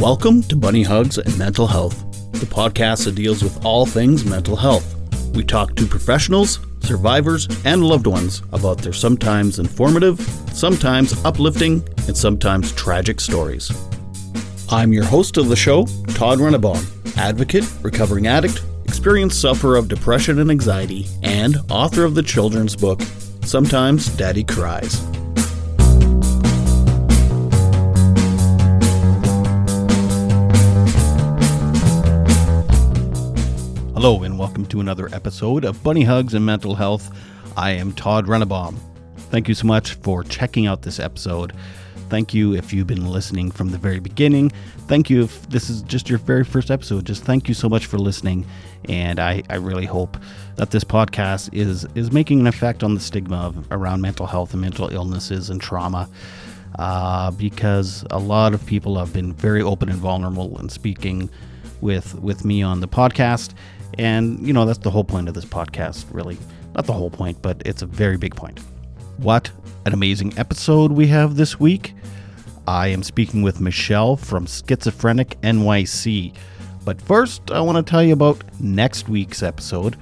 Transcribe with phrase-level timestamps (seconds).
[0.00, 4.56] Welcome to Bunny Hugs and Mental Health, the podcast that deals with all things mental
[4.56, 4.96] health.
[5.34, 10.18] We talk to professionals, survivors, and loved ones about their sometimes informative,
[10.54, 13.70] sometimes uplifting, and sometimes tragic stories.
[14.70, 16.82] I'm your host of the show, Todd Rennebaum,
[17.18, 23.02] advocate, recovering addict, experienced sufferer of depression and anxiety, and author of the children's book,
[23.42, 24.98] Sometimes Daddy Cries.
[34.02, 37.14] Hello, and welcome to another episode of Bunny Hugs and Mental Health.
[37.54, 38.78] I am Todd Rennebaum.
[39.28, 41.52] Thank you so much for checking out this episode.
[42.08, 44.52] Thank you if you've been listening from the very beginning.
[44.88, 47.04] Thank you if this is just your very first episode.
[47.04, 48.46] Just thank you so much for listening.
[48.88, 50.16] And I, I really hope
[50.56, 54.54] that this podcast is is making an effect on the stigma of, around mental health
[54.54, 56.08] and mental illnesses and trauma.
[56.78, 61.28] Uh, because a lot of people have been very open and vulnerable and speaking
[61.82, 63.52] with with me on the podcast
[64.00, 66.38] and, you know, that's the whole point of this podcast, really.
[66.74, 68.58] Not the whole point, but it's a very big point.
[69.18, 69.50] What
[69.84, 71.92] an amazing episode we have this week.
[72.66, 76.34] I am speaking with Michelle from Schizophrenic NYC.
[76.82, 79.98] But first, I want to tell you about next week's episode.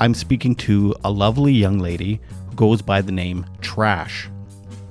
[0.00, 4.28] I'm speaking to a lovely young lady who goes by the name Trash.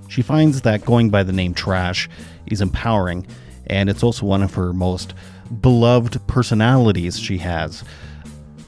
[0.07, 2.07] She finds that going by the name Trash
[2.45, 3.27] is empowering,
[3.67, 5.13] and it's also one of her most
[5.59, 7.83] beloved personalities she has.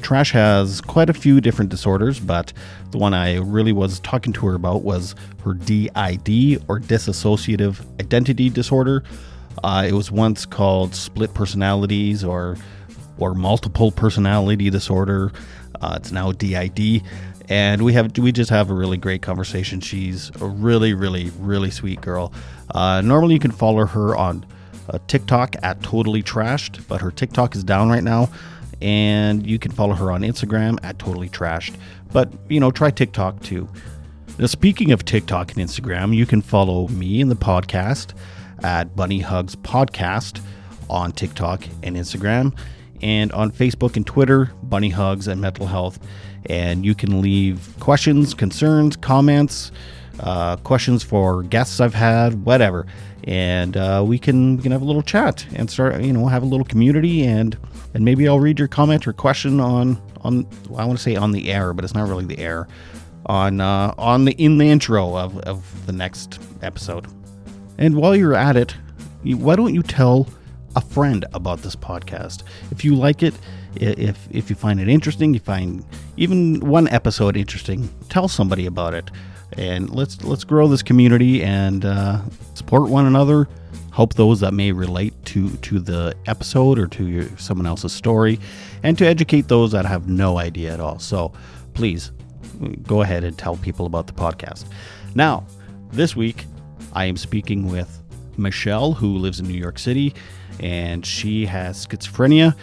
[0.07, 2.53] Trash has quite a few different disorders, but
[2.91, 8.49] the one I really was talking to her about was her DID or dissociative identity
[8.49, 9.03] disorder.
[9.65, 12.55] Uh, it was once called split personalities or
[13.17, 15.33] or multiple personality disorder.
[15.81, 17.03] Uh, it's now DID,
[17.49, 19.81] and we have we just have a really great conversation.
[19.81, 22.31] She's a really, really, really sweet girl.
[22.73, 24.45] Uh, normally, you can follow her on
[24.89, 28.29] uh, TikTok at Totally Trashed, but her TikTok is down right now
[28.81, 31.75] and you can follow her on Instagram at Totally Trashed.
[32.11, 33.67] But you know, try TikTok too.
[34.37, 38.13] Now, speaking of TikTok and Instagram, you can follow me in the podcast
[38.63, 40.41] at Bunny Hugs Podcast
[40.89, 42.57] on TikTok and Instagram,
[43.01, 45.99] and on Facebook and Twitter, Bunny Hugs and Mental Health.
[46.45, 49.71] And you can leave questions, concerns, comments,
[50.19, 52.85] uh, questions for guests I've had, whatever,
[53.23, 56.43] and uh, we can we can have a little chat and start you know have
[56.43, 57.57] a little community and
[57.93, 61.15] and maybe I'll read your comment or question on on well, I want to say
[61.15, 62.67] on the air, but it's not really the air
[63.25, 67.07] on uh, on the in the intro of of the next episode.
[67.77, 68.75] And while you're at it,
[69.23, 70.27] why don't you tell
[70.75, 73.35] a friend about this podcast if you like it?
[73.75, 75.85] If if you find it interesting, you find
[76.17, 79.11] even one episode interesting, tell somebody about it,
[79.53, 82.21] and let's let's grow this community and uh,
[82.55, 83.47] support one another
[83.97, 88.39] help those that may relate to to the episode or to your, someone else's story,
[88.83, 90.99] and to educate those that have no idea at all.
[90.99, 91.33] So
[91.73, 92.11] please
[92.59, 94.65] mm, go ahead and tell people about the podcast.
[95.15, 95.47] Now,
[95.91, 96.45] this week
[96.93, 98.03] I am speaking with
[98.37, 100.13] Michelle, who lives in New York City,
[100.59, 102.55] and she has schizophrenia.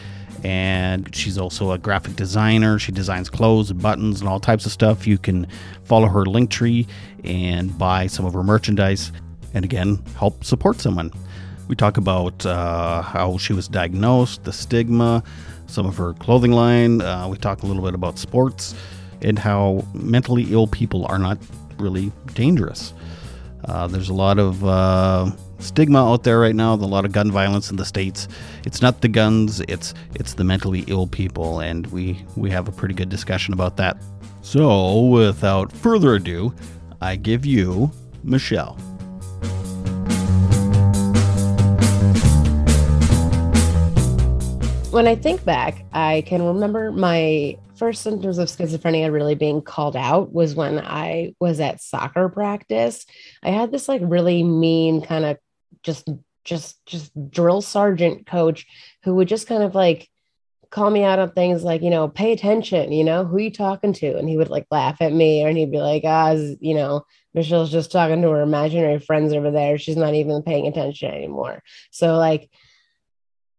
[0.44, 2.78] And she's also a graphic designer.
[2.78, 5.06] She designs clothes, and buttons, and all types of stuff.
[5.06, 5.46] You can
[5.84, 6.86] follow her link tree
[7.24, 9.10] and buy some of her merchandise
[9.54, 11.10] and again help support someone.
[11.68, 15.22] We talk about uh, how she was diagnosed, the stigma,
[15.66, 17.00] some of her clothing line.
[17.00, 18.74] Uh, we talk a little bit about sports
[19.22, 21.38] and how mentally ill people are not
[21.78, 22.92] really dangerous.
[23.64, 26.74] Uh, there's a lot of uh, stigma out there right now.
[26.74, 28.28] A lot of gun violence in the states.
[28.66, 29.60] It's not the guns.
[29.60, 33.78] It's it's the mentally ill people, and we we have a pretty good discussion about
[33.78, 33.96] that.
[34.42, 36.54] So, without further ado,
[37.00, 37.90] I give you
[38.22, 38.78] Michelle.
[44.94, 49.96] When I think back, I can remember my first symptoms of schizophrenia really being called
[49.96, 53.04] out was when I was at soccer practice.
[53.42, 55.38] I had this like really mean kind of
[55.82, 56.08] just
[56.44, 58.66] just just drill sergeant coach
[59.02, 60.08] who would just kind of like
[60.70, 63.94] call me out on things like, you know, pay attention, you know, who you talking
[63.94, 64.16] to?
[64.16, 67.04] And he would like laugh at me and he'd be like, ah, you know,
[67.34, 69.76] Michelle's just talking to her imaginary friends over there.
[69.76, 71.64] She's not even paying attention anymore.
[71.90, 72.48] So like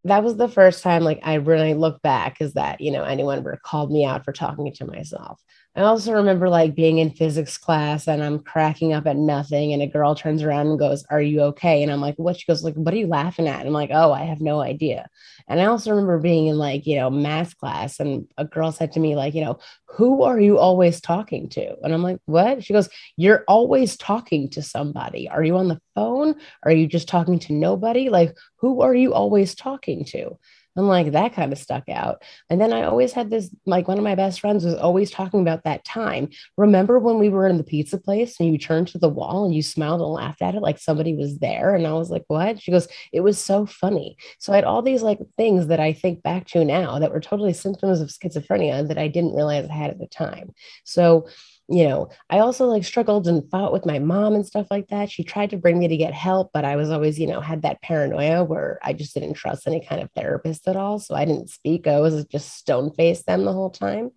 [0.06, 3.40] that was the first time like I really look back is that, you know, anyone
[3.40, 5.42] ever called me out for talking to myself.
[5.78, 9.74] I also remember like being in physics class and I'm cracking up at nothing.
[9.74, 11.84] And a girl turns around and goes, Are you okay?
[11.84, 12.38] And I'm like, What?
[12.38, 13.60] She goes, like, what are you laughing at?
[13.60, 15.10] And I'm like, Oh, I have no idea.
[15.50, 18.94] And I also remember being in like, you know, math class and a girl said
[18.94, 21.76] to me, like, you know, who are you always talking to?
[21.84, 22.64] And I'm like, What?
[22.64, 22.88] She goes,
[23.18, 25.28] You're always talking to somebody.
[25.28, 26.36] Are you on the phone?
[26.64, 28.08] Are you just talking to nobody?
[28.08, 30.38] Like, who are you always talking to?
[30.78, 32.24] I'm like, that kind of stuck out.
[32.50, 35.42] And then I always had this, like, one of my best friends was always talking
[35.42, 36.30] about that time.
[36.58, 39.56] Remember when we were in the pizza place and you turned to the wall and
[39.56, 41.74] you smiled and laughed at it like somebody was there?
[41.74, 42.62] And I was like, what?
[42.62, 44.18] She goes, it was so funny.
[44.40, 47.22] So I had all these like things that I think back to now that were
[47.22, 50.54] totally symptoms of schizophrenia that I didn't realize I had at the time.
[50.84, 51.28] So,
[51.68, 55.10] you know, I also like struggled and fought with my mom and stuff like that.
[55.10, 57.64] She tried to bring me to get help, but I was always, you know, had
[57.64, 61.00] that paranoia where I just didn't trust any kind of therapist at all.
[61.00, 61.88] So I didn't speak.
[61.88, 64.12] I was just stone faced them the whole time.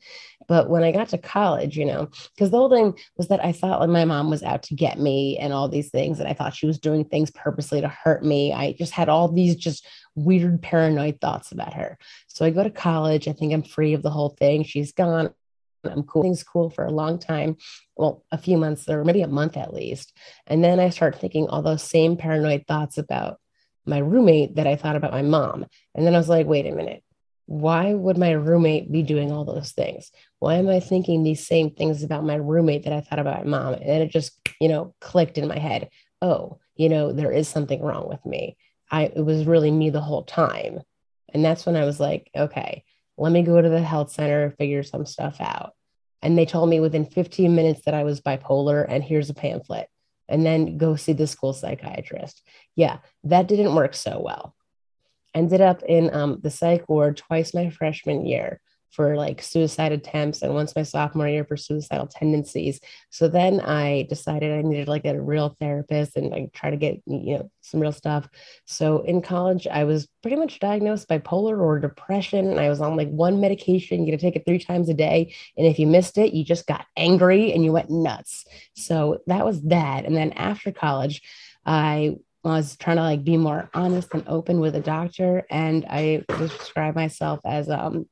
[0.47, 3.53] But when I got to college, you know, because the whole thing was that I
[3.53, 6.21] thought like my mom was out to get me and all these things.
[6.21, 8.53] And I thought she was doing things purposely to hurt me.
[8.53, 11.99] I just had all these just weird paranoid thoughts about her.
[12.27, 13.27] So I go to college.
[13.27, 14.65] I think I'm free of the whole thing.
[14.65, 15.31] She's gone.
[15.88, 16.23] I'm cool.
[16.23, 17.56] Things cool for a long time.
[17.96, 20.12] Well, a few months or maybe a month at least.
[20.46, 23.38] And then I start thinking all those same paranoid thoughts about
[23.87, 25.67] my roommate that I thought about my mom.
[25.94, 27.02] And then I was like, wait a minute.
[27.46, 30.11] Why would my roommate be doing all those things?
[30.38, 33.50] Why am I thinking these same things about my roommate that I thought about my
[33.50, 33.75] mom?
[33.75, 35.88] And it just, you know, clicked in my head.
[36.20, 38.58] Oh, you know, there is something wrong with me.
[38.90, 40.81] I it was really me the whole time.
[41.32, 42.85] And that's when I was like, okay,
[43.17, 45.75] let me go to the health center, figure some stuff out.
[46.23, 49.88] And they told me within 15 minutes that I was bipolar, and here's a pamphlet,
[50.29, 52.43] and then go see the school psychiatrist.
[52.75, 54.55] Yeah, that didn't work so well.
[55.35, 60.43] Ended up in um, the psych ward twice my freshman year for like suicide attempts
[60.43, 62.81] and once my sophomore year for suicidal tendencies.
[63.11, 67.02] So then I decided I needed like a real therapist and like try to get
[67.06, 68.29] you know some real stuff.
[68.64, 72.96] So in college I was pretty much diagnosed bipolar or depression and I was on
[72.96, 75.87] like one medication, you got to take it 3 times a day and if you
[75.87, 78.46] missed it, you just got angry and you went nuts.
[78.75, 80.05] So that was that.
[80.05, 81.23] And then after college,
[81.67, 86.25] I was trying to like be more honest and open with a doctor and I
[86.38, 88.06] described myself as um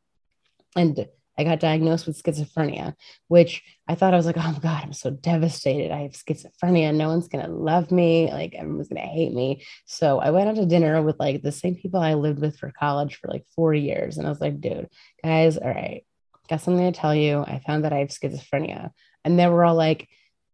[0.76, 1.06] and
[1.38, 2.94] I got diagnosed with schizophrenia,
[3.28, 5.90] which I thought I was like, oh my God, I'm so devastated.
[5.90, 6.94] I have schizophrenia.
[6.94, 8.31] No one's going to love me.
[8.32, 9.62] Like, everyone's going to hate me.
[9.84, 12.73] So I went out to dinner with like the same people I lived with for
[12.78, 14.17] college for like four years.
[14.17, 14.88] And I was like, dude,
[15.23, 16.05] guys, all right,
[16.49, 17.40] got something to tell you.
[17.40, 18.90] I found that I have schizophrenia.
[19.25, 20.08] And they were all like,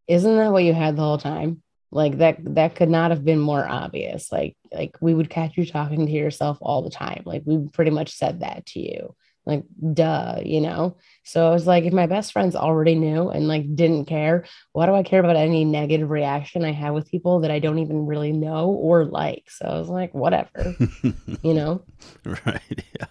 [0.08, 1.62] isn't that what you had the whole time?
[1.92, 4.32] Like that, that could not have been more obvious.
[4.32, 7.22] Like, like we would catch you talking to yourself all the time.
[7.24, 9.14] Like we pretty much said that to you
[9.46, 10.96] like duh you know?
[11.24, 14.86] So i was like if my best friends already knew and like didn't care why
[14.86, 18.06] do i care about any negative reaction i have with people that i don't even
[18.06, 19.44] really know or like?
[19.50, 20.76] So i was like whatever
[21.42, 21.84] you know?
[22.24, 23.06] Right yeah.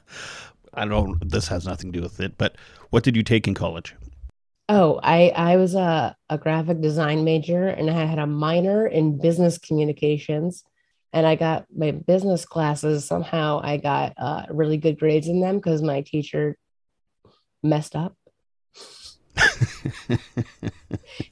[0.74, 2.56] I don't this has nothing to do with it but
[2.90, 3.96] what did you take in college?
[4.70, 9.20] Oh i i was a, a graphic design major and i had a minor in
[9.20, 10.64] business communications
[11.14, 13.06] and I got my business classes.
[13.06, 16.58] Somehow I got uh, really good grades in them because my teacher
[17.64, 18.16] messed up.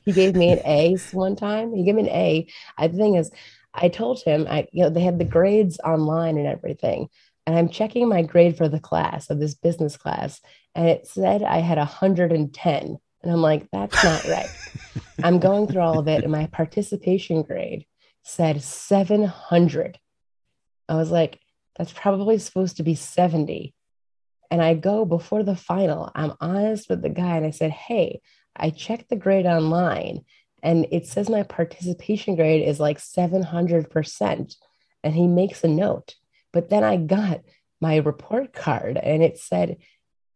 [0.05, 1.73] he gave me an A one time.
[1.73, 2.47] He gave me an A.
[2.77, 3.31] I, the thing is,
[3.73, 7.07] I told him, I you know, they had the grades online and everything,
[7.45, 10.41] and I'm checking my grade for the class of this business class,
[10.75, 14.49] and it said I had 110, and I'm like, that's not right.
[15.23, 17.85] I'm going through all of it, and my participation grade
[18.23, 19.99] said 700.
[20.87, 21.39] I was like,
[21.77, 23.73] that's probably supposed to be 70.
[24.51, 28.21] And I go before the final, I'm honest with the guy and I said, hey,
[28.55, 30.25] I checked the grade online
[30.61, 34.55] and it says my participation grade is like 700%.
[35.03, 36.15] And he makes a note.
[36.51, 37.41] But then I got
[37.79, 39.77] my report card and it said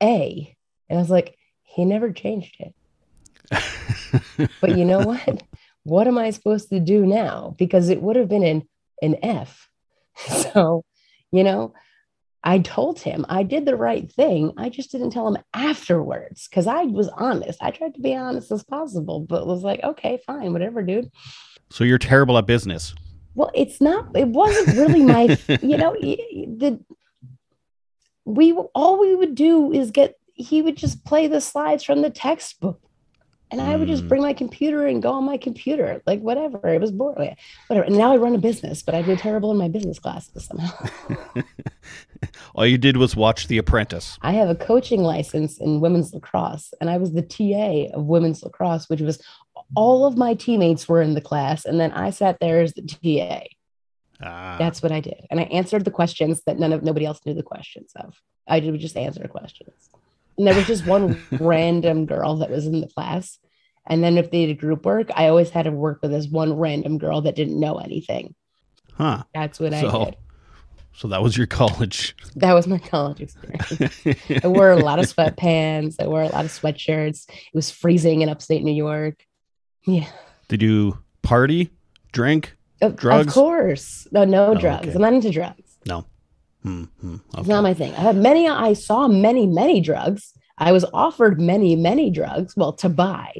[0.01, 0.55] A.
[0.89, 4.49] And I was like, he never changed it.
[4.61, 5.43] but you know what?
[5.83, 7.55] What am I supposed to do now?
[7.57, 8.67] Because it would have been an,
[9.01, 9.69] an F.
[10.53, 10.85] So,
[11.31, 11.73] you know,
[12.43, 14.53] I told him I did the right thing.
[14.57, 17.57] I just didn't tell him afterwards because I was honest.
[17.61, 21.09] I tried to be honest as possible, but was like, okay, fine, whatever, dude.
[21.69, 22.93] So you're terrible at business.
[23.33, 26.79] Well, it's not, it wasn't really my, you know, the,
[28.25, 32.09] we, all we would do is get, he would just play the slides from the
[32.09, 32.79] textbook
[33.53, 34.07] And I would just Mm.
[34.09, 36.67] bring my computer and go on my computer, like whatever.
[36.73, 37.35] It was boring,
[37.67, 37.85] whatever.
[37.85, 40.73] And now I run a business, but I did terrible in my business classes somehow.
[42.55, 44.17] All you did was watch The Apprentice.
[44.23, 48.41] I have a coaching license in women's lacrosse, and I was the TA of women's
[48.41, 49.21] lacrosse, which was
[49.75, 52.81] all of my teammates were in the class, and then I sat there as the
[52.81, 53.43] TA.
[54.19, 57.19] Ah, That's what I did, and I answered the questions that none of nobody else
[57.23, 58.19] knew the questions of.
[58.47, 59.89] I would just answer questions,
[60.37, 63.39] and there was just one random girl that was in the class,
[63.87, 66.53] and then if they did group work, I always had to work with this one
[66.53, 68.35] random girl that didn't know anything.
[68.95, 69.23] huh.
[69.33, 70.15] That's what I So- did.
[70.95, 72.15] So that was your college.
[72.35, 73.99] That was my college experience.
[74.43, 75.95] I wore a lot of sweatpants.
[75.99, 77.27] I wore a lot of sweatshirts.
[77.27, 79.25] It was freezing in upstate New York.
[79.87, 80.05] Yeah.
[80.49, 81.71] did you party,
[82.11, 82.55] drink?
[82.79, 83.25] Of, Drugs?
[83.29, 84.07] Of course.
[84.11, 84.89] No, no Oh, drugs.
[84.89, 84.95] okay.
[84.95, 85.77] I'm not into drugs.
[85.87, 86.05] No.
[86.63, 87.93] Hmm, hmm, It's not my thing.
[87.95, 90.33] I had many, I saw many, many drugs.
[90.57, 92.55] I was offered many, many drugs.
[92.55, 93.31] Well, to buy,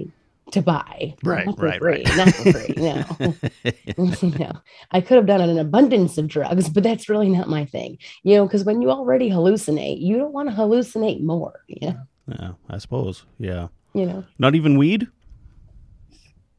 [0.51, 1.15] to buy.
[1.23, 2.03] Right, Not right, free.
[2.05, 2.17] right.
[2.17, 2.73] Not for free.
[2.77, 4.13] No.
[4.39, 4.51] no.
[4.91, 7.97] I could have done an abundance of drugs, but that's really not my thing.
[8.23, 11.61] You know, because when you already hallucinate, you don't want to hallucinate more.
[11.67, 13.25] You know, yeah, I suppose.
[13.39, 13.67] Yeah.
[13.93, 14.25] you know.
[14.37, 15.07] Not even weed?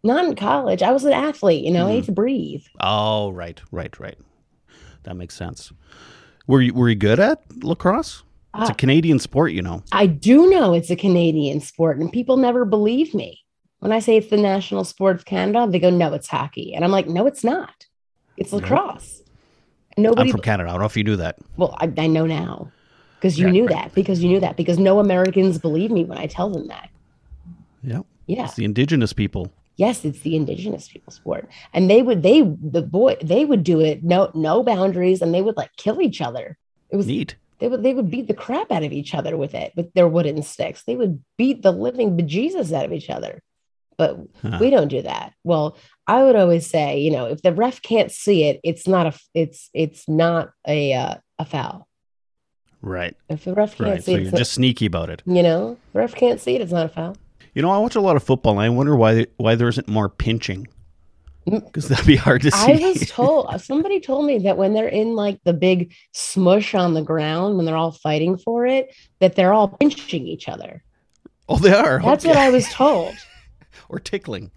[0.02, 0.82] Not in college.
[0.82, 1.94] I was an athlete, you know, I Mhm.
[1.96, 2.62] need to breathe.
[2.80, 4.18] Oh, right, right, right.
[5.04, 5.72] That makes sense.
[6.46, 8.22] Were you were you good at lacrosse?
[8.56, 8.76] It's a Ah.
[8.76, 9.82] Canadian sport, you know.
[9.90, 13.40] I do know it's a Canadian sport, and people never believe me.
[13.80, 16.72] When I say it's the national sport of Canada, they go, no, it's hockey.
[16.74, 17.86] And I'm like, no, it's not.
[18.36, 19.22] It's lacrosse.
[19.96, 20.68] And I'm from Canada.
[20.68, 21.36] I don't know if you knew that.
[21.56, 22.70] well, I, I know now
[23.16, 23.74] because you Right, knew right.
[23.74, 26.88] that, because you knew that, because no Americans believe me when I tell them that.
[27.82, 28.00] Yeah.
[28.26, 28.44] Yeah.
[28.44, 29.52] It's the indigenous people.
[29.76, 31.48] Yes, it's the indigenous people sport.
[31.72, 35.42] And they would, they, the boy, they would do it, no, no boundaries, and they
[35.42, 36.56] would like kill each other.
[36.90, 37.36] It was Neat.
[37.58, 40.06] they would they would beat the crap out of each other with it with their
[40.06, 43.42] wooden sticks they would beat the living bejesus out of each other
[43.96, 44.58] but Huh.
[44.60, 45.76] we don't do that well
[46.06, 49.18] i would always say you know if the ref can't see it it's not a
[49.34, 51.88] it's it's not a uh, a foul
[52.82, 53.16] Right.
[53.28, 54.04] if the ref can't Right.
[54.04, 55.22] see So it you're just sneaky about it.
[55.24, 57.16] you know the ref can't see it it's not a foul
[57.54, 59.88] You know, I watch a lot of football and I wonder why why there isn't
[59.88, 60.66] more pinching.
[61.46, 61.64] Mm.
[61.64, 62.72] Because that'd be hard to see.
[62.72, 66.94] I was told somebody told me that when they're in like the big smush on
[66.94, 70.82] the ground when they're all fighting for it that they're all pinching each other.
[71.48, 72.00] oh, they are.
[72.02, 72.30] That's Okay.
[72.34, 73.14] what I was told.
[73.90, 74.50] or tickling.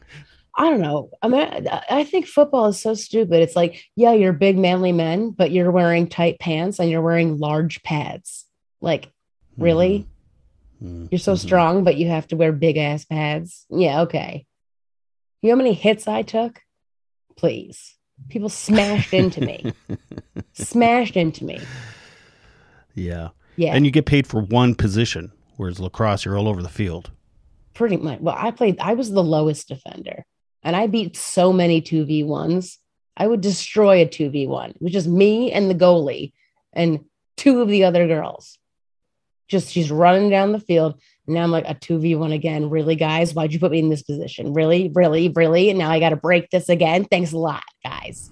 [0.59, 1.09] I don't know.
[1.21, 3.41] I mean, I- I think football is so stupid.
[3.43, 7.37] It's like, yeah, you're big manly men, but you're wearing tight pants and you're wearing
[7.37, 8.45] large pads.
[8.81, 9.11] Like,
[9.57, 10.07] really?
[10.83, 11.07] Mhm.
[11.11, 11.39] You're so Mhm.
[11.39, 13.65] strong, but you have to wear big ass pads.
[13.69, 14.45] Yeah, okay.
[15.41, 16.61] You know how many hits I took?
[17.35, 17.95] Please.
[18.29, 19.73] People smashed into me.
[20.53, 21.59] smashed into me.
[22.95, 23.29] Yeah.
[23.55, 27.11] Yeah, And you get paid for one position, whereas lacrosse, you're all over the field.
[27.73, 28.19] pretty much.
[28.19, 30.25] Well, I played, I was the lowest defender
[30.63, 32.77] and I beat so many 2v1s.
[33.15, 36.33] I would destroy a 2v1, which is me and the goalie
[36.73, 37.05] and
[37.35, 38.57] two of the other girls.
[39.47, 40.99] Just she's running down the field.
[41.25, 42.69] And now I'm like a 2v1 again.
[42.69, 43.33] Really, guys?
[43.33, 44.53] Why'd you put me in this position?
[44.53, 45.69] Really, really, really?
[45.69, 47.05] And now I got to break this again.
[47.05, 48.29] Thanks a lot, guys.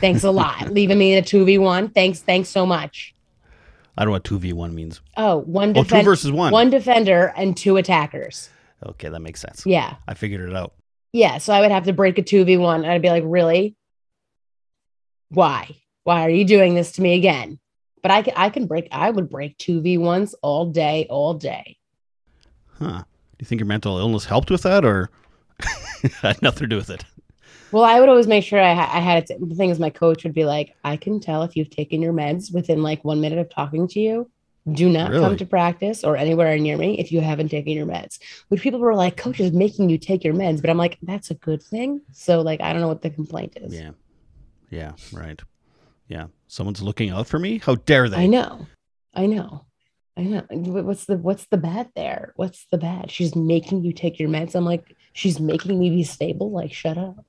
[0.00, 0.70] Thanks a lot.
[0.70, 1.94] Leaving me in a 2v1.
[1.94, 3.14] Thanks, thanks so much.
[3.96, 5.00] I don't know what 2v1 means.
[5.16, 6.52] Oh, one Oh, two defender, versus one.
[6.52, 8.48] one defender and two attackers.
[8.86, 9.64] Okay, that makes sense.
[9.66, 9.96] Yeah.
[10.08, 10.72] I figured it out.
[11.12, 13.76] Yeah, so I would have to break a 2v1 and I'd be like, really?
[15.28, 15.76] Why?
[16.04, 17.58] Why are you doing this to me again?
[18.02, 21.78] But I can, I can break, I would break 2v1s all day, all day.
[22.78, 22.98] Huh.
[22.98, 25.10] Do you think your mental illness helped with that or
[26.22, 27.04] had nothing to do with it?
[27.70, 29.48] Well, I would always make sure I, ha- I had it.
[29.48, 32.12] The thing is, my coach would be like, I can tell if you've taken your
[32.12, 34.30] meds within like one minute of talking to you.
[34.70, 35.24] Do not Really?
[35.24, 38.20] come to practice or anywhere near me if you haven't taken your meds.
[38.48, 40.60] Which people were like, Coach is making you take your meds.
[40.60, 42.00] But I'm like, that's a good thing.
[42.12, 43.74] So, like, I don't know what the complaint is.
[43.74, 43.90] Yeah.
[44.70, 45.40] Yeah, right.
[46.08, 46.26] Yeah.
[46.52, 47.60] Someone's looking out for me?
[47.64, 48.18] How dare they?
[48.18, 48.66] I know.
[49.14, 49.64] I know.
[50.18, 50.42] I know.
[50.50, 52.34] What's the what's the bad there?
[52.36, 53.10] What's the bad?
[53.10, 54.54] She's making you take your meds.
[54.54, 56.50] I'm like, she's making me be stable.
[56.50, 57.24] Like, shut up.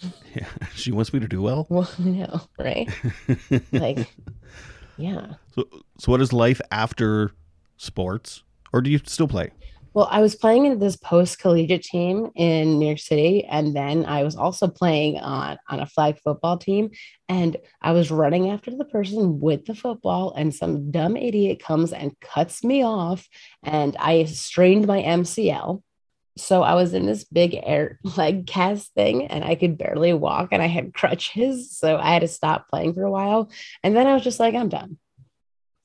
[0.36, 0.46] Yeah.
[0.74, 1.66] She wants me to do well.
[1.68, 2.88] Well, I know, right?
[3.72, 4.14] Like,
[4.98, 5.34] yeah.
[5.56, 5.64] So,
[5.98, 7.32] so what is life after
[7.76, 8.44] sports?
[8.72, 9.50] Or do you still play?
[9.94, 14.04] Well, I was playing in this post collegiate team in New York City, and then
[14.04, 16.90] I was also playing on on a flag football team.
[17.28, 21.92] And I was running after the person with the football, and some dumb idiot comes
[21.92, 23.28] and cuts me off,
[23.62, 25.80] and I strained my MCL.
[26.36, 30.48] So I was in this big air leg cast thing, and I could barely walk,
[30.50, 33.48] and I had crutches, so I had to stop playing for a while.
[33.84, 34.98] And then I was just like, I'm done.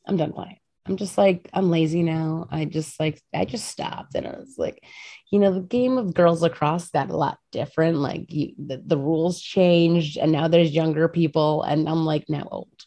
[0.08, 0.58] I'm done playing.
[0.90, 2.48] I'm just like, I'm lazy now.
[2.50, 4.16] I just like, I just stopped.
[4.16, 4.84] And I was like,
[5.32, 7.98] you know, the game of girls lacrosse got a lot different.
[7.98, 11.62] Like you, the, the rules changed and now there's younger people.
[11.62, 12.86] And I'm like, now old.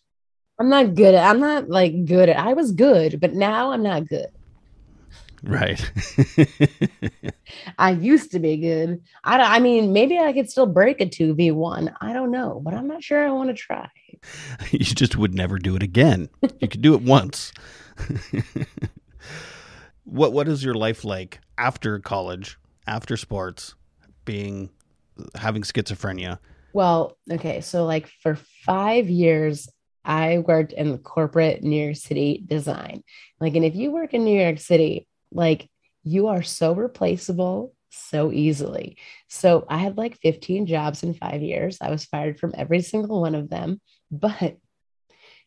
[0.59, 3.85] I'm not good at, I'm not like good at, I was good, but now I'm
[3.85, 4.31] not good.
[5.45, 5.91] Right.
[7.79, 9.03] I used to be good.
[9.25, 11.93] I, I mean, maybe I could still break a 2v1.
[12.01, 13.89] I don't know, but I'm not sure I want to try.
[14.71, 16.29] you just would never do it again.
[16.61, 17.53] You could do it once.
[20.05, 22.57] what what is your life like after college,
[22.87, 23.75] after sports,
[24.25, 24.71] being
[25.35, 26.39] having schizophrenia?
[26.73, 29.69] Well, okay, so like for 5 years
[30.05, 33.03] I worked in corporate New York City design.
[33.41, 35.69] Like and if you work in New York City, like
[36.05, 38.97] you are so replaceable so easily.
[39.29, 41.79] So I had like 15 jobs in 5 years.
[41.81, 44.57] I was fired from every single one of them, but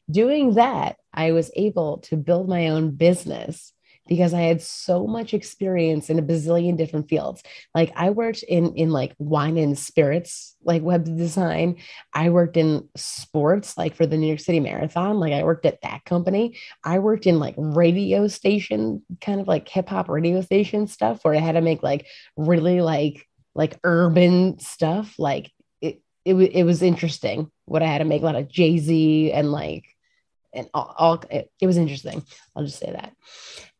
[0.10, 3.74] doing that, I was able to build my own business
[4.08, 7.42] because I had so much experience in a bazillion different fields.
[7.74, 11.78] Like I worked in in like wine and spirits, like web design.
[12.14, 15.20] I worked in sports, like for the New York City Marathon.
[15.20, 16.58] Like I worked at that company.
[16.84, 21.36] I worked in like radio station, kind of like hip hop radio station stuff, where
[21.36, 22.06] I had to make like
[22.38, 25.16] really like like urban stuff.
[25.18, 28.78] Like it it, it was interesting what I had to make a lot of Jay
[28.78, 29.95] Z and like
[30.56, 32.24] and all, all it, it, was interesting.
[32.56, 33.14] I'll just say that.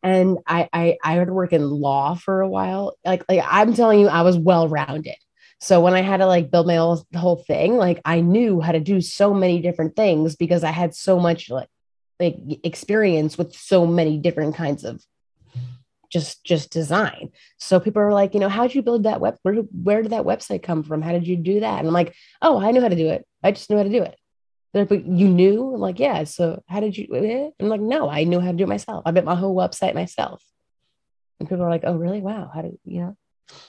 [0.02, 2.96] And I, I I had to work in law for a while.
[3.04, 5.16] Like like I'm telling you, I was well rounded.
[5.60, 8.72] So when I had to like build my whole, whole thing, like I knew how
[8.72, 11.68] to do so many different things because I had so much like
[12.20, 15.02] like experience with so many different kinds of
[16.10, 17.30] just just design.
[17.58, 19.36] So people are like, you know, how did you build that web?
[19.42, 21.02] Where, where did that website come from?
[21.02, 21.78] How did you do that?
[21.78, 23.26] And I'm like, oh, I knew how to do it.
[23.42, 24.16] I just knew how to do it.
[24.72, 25.74] They're like, but you knew?
[25.74, 26.24] I'm like, yeah.
[26.24, 27.52] So how did you?
[27.60, 29.02] I'm like, no, I knew how to do it myself.
[29.06, 30.42] I built my whole website myself.
[31.38, 32.20] And people are like, oh, really?
[32.20, 32.50] Wow.
[32.52, 33.16] How did you know?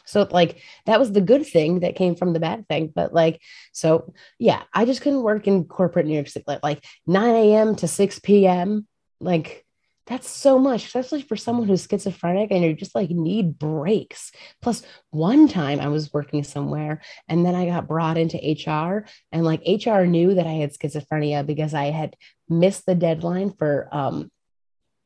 [0.06, 2.92] So like that was the good thing that came from the bad thing.
[2.94, 3.42] But like,
[3.74, 7.75] so yeah, I just couldn't work in corporate New York City, like, like 9 a.m.
[7.75, 8.88] to 6 p.m.
[9.20, 9.67] Like
[10.08, 14.32] that's so much, especially for someone who's schizophrenic and you just like need breaks.
[14.62, 19.44] Plus, one time I was working somewhere and then I got brought into HR, and
[19.44, 22.16] like HR knew that I had schizophrenia because I had
[22.48, 24.32] missed the deadline for um,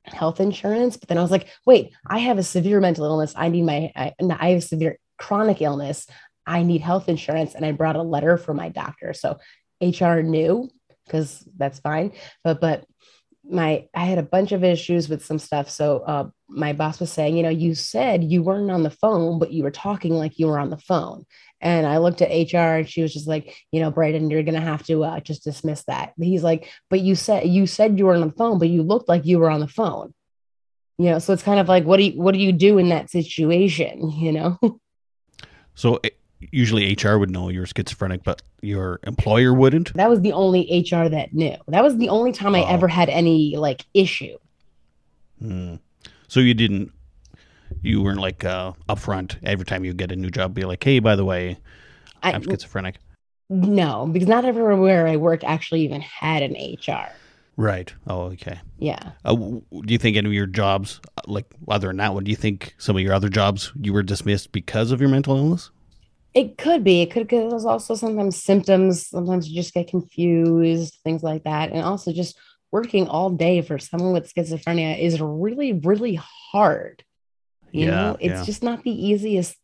[0.05, 0.98] health insurance.
[0.98, 3.34] But then I was like, wait, I have a severe mental illness.
[3.36, 6.08] I need my, I, I have severe chronic illness.
[6.46, 7.55] I need health insurance.
[7.55, 9.13] And I brought a letter from my doctor.
[9.13, 9.39] So
[9.82, 10.69] HR knew
[11.06, 12.13] because that's fine.
[12.43, 12.86] But, but
[13.51, 15.69] my I had a bunch of issues with some stuff.
[15.69, 19.39] So uh, my boss was saying, you know, you said you weren't on the phone,
[19.39, 21.25] but you were talking like you were on the phone.
[21.59, 24.61] And I looked at HR and she was just like, you know, Brayden, you're gonna
[24.61, 26.13] have to uh, just dismiss that.
[26.19, 29.09] He's like, but you said you said you were on the phone, but you looked
[29.09, 30.13] like you were on the phone.
[30.97, 32.89] You know, so it's kind of like, what do you what do you do in
[32.89, 34.11] that situation?
[34.21, 34.79] You know.
[35.73, 35.99] So
[36.51, 39.93] usually HR would know you're schizophrenic, but your employer wouldn't.
[39.93, 41.56] That was the only HR that knew.
[41.67, 42.67] That was the only time I oh.
[42.67, 44.38] ever had any like issue.
[45.39, 45.75] Hmm.
[46.27, 46.91] So you didn't,
[47.82, 50.99] you weren't like uh, upfront every time you get a new job, be like, hey,
[50.99, 51.58] by the way,
[52.23, 52.97] I'm I, schizophrenic.
[53.49, 57.10] No, because not everywhere I worked actually even had an HR.
[57.58, 57.93] Right.
[58.08, 58.60] Oh, okay.
[58.80, 59.12] Yeah.
[59.25, 62.32] Uh, do you think any of your jobs, uh, like other than that one, do
[62.32, 65.69] you think some of your other jobs you were dismissed because of your mental illness?
[66.34, 67.02] It could be.
[67.02, 69.08] It could there's also sometimes symptoms.
[69.08, 71.72] Sometimes you just get confused, things like that.
[71.72, 72.38] And also just
[72.72, 77.04] working all day for someone with schizophrenia is really, really hard.
[77.72, 78.46] You yeah, know, it's yeah.
[78.46, 79.58] just not the easiest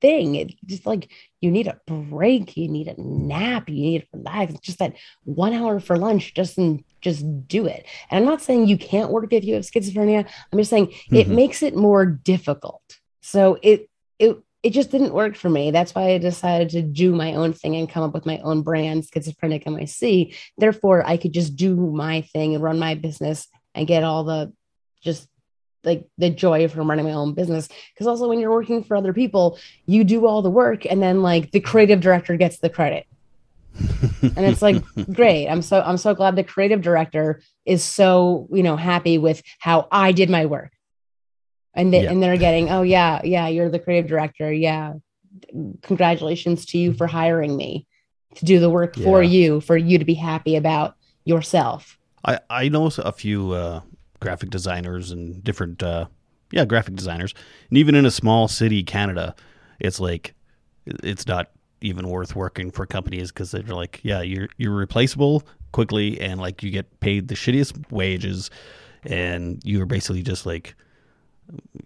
[0.00, 0.34] thing.
[0.34, 4.54] It's just like you need a break, you need a nap, you need to relax.
[4.60, 7.86] Just that one hour for lunch doesn't just do it.
[8.10, 10.28] And I'm not saying you can't work if you have schizophrenia.
[10.52, 11.16] I'm just saying mm-hmm.
[11.16, 12.82] it makes it more difficult.
[13.22, 13.88] So it
[14.18, 15.70] it it just didn't work for me.
[15.70, 18.62] That's why I decided to do my own thing and come up with my own
[18.62, 20.34] brand, Schizophrenic NYC.
[20.56, 24.54] Therefore, I could just do my thing and run my business and get all the
[25.02, 25.28] just
[25.84, 27.68] like the joy from running my own business.
[27.92, 31.22] Because also, when you're working for other people, you do all the work and then
[31.22, 33.06] like the creative director gets the credit.
[34.22, 34.80] and it's like
[35.12, 39.42] great i'm so i'm so glad the creative director is so you know happy with
[39.58, 40.70] how i did my work
[41.74, 42.10] and they, yeah.
[42.10, 44.52] and they're getting oh yeah yeah you're the creative director.
[44.52, 44.94] Yeah.
[45.82, 47.86] Congratulations to you for hiring me
[48.36, 49.04] to do the work yeah.
[49.04, 51.98] for you for you to be happy about yourself.
[52.24, 53.80] I i know a few uh,
[54.20, 56.06] graphic designers and different uh,
[56.50, 57.34] yeah graphic designers.
[57.68, 59.34] And even in a small city canada
[59.80, 60.34] it's like
[60.86, 65.42] it's not even worth working for companies because they're like yeah you're you're replaceable
[65.74, 68.50] quickly and like you get paid the shittiest wages.
[69.02, 70.74] And you're basically just like,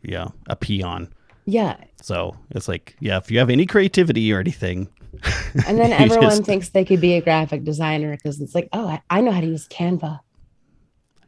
[0.03, 1.12] yeah, a peon.
[1.47, 1.77] Yeah.
[2.03, 4.88] So it's like, yeah, if you have any creativity or anything,
[5.66, 8.87] And then everyone just- thinks they could be a graphic designer because it's like, oh,
[8.87, 10.21] I, I know how to use Canva.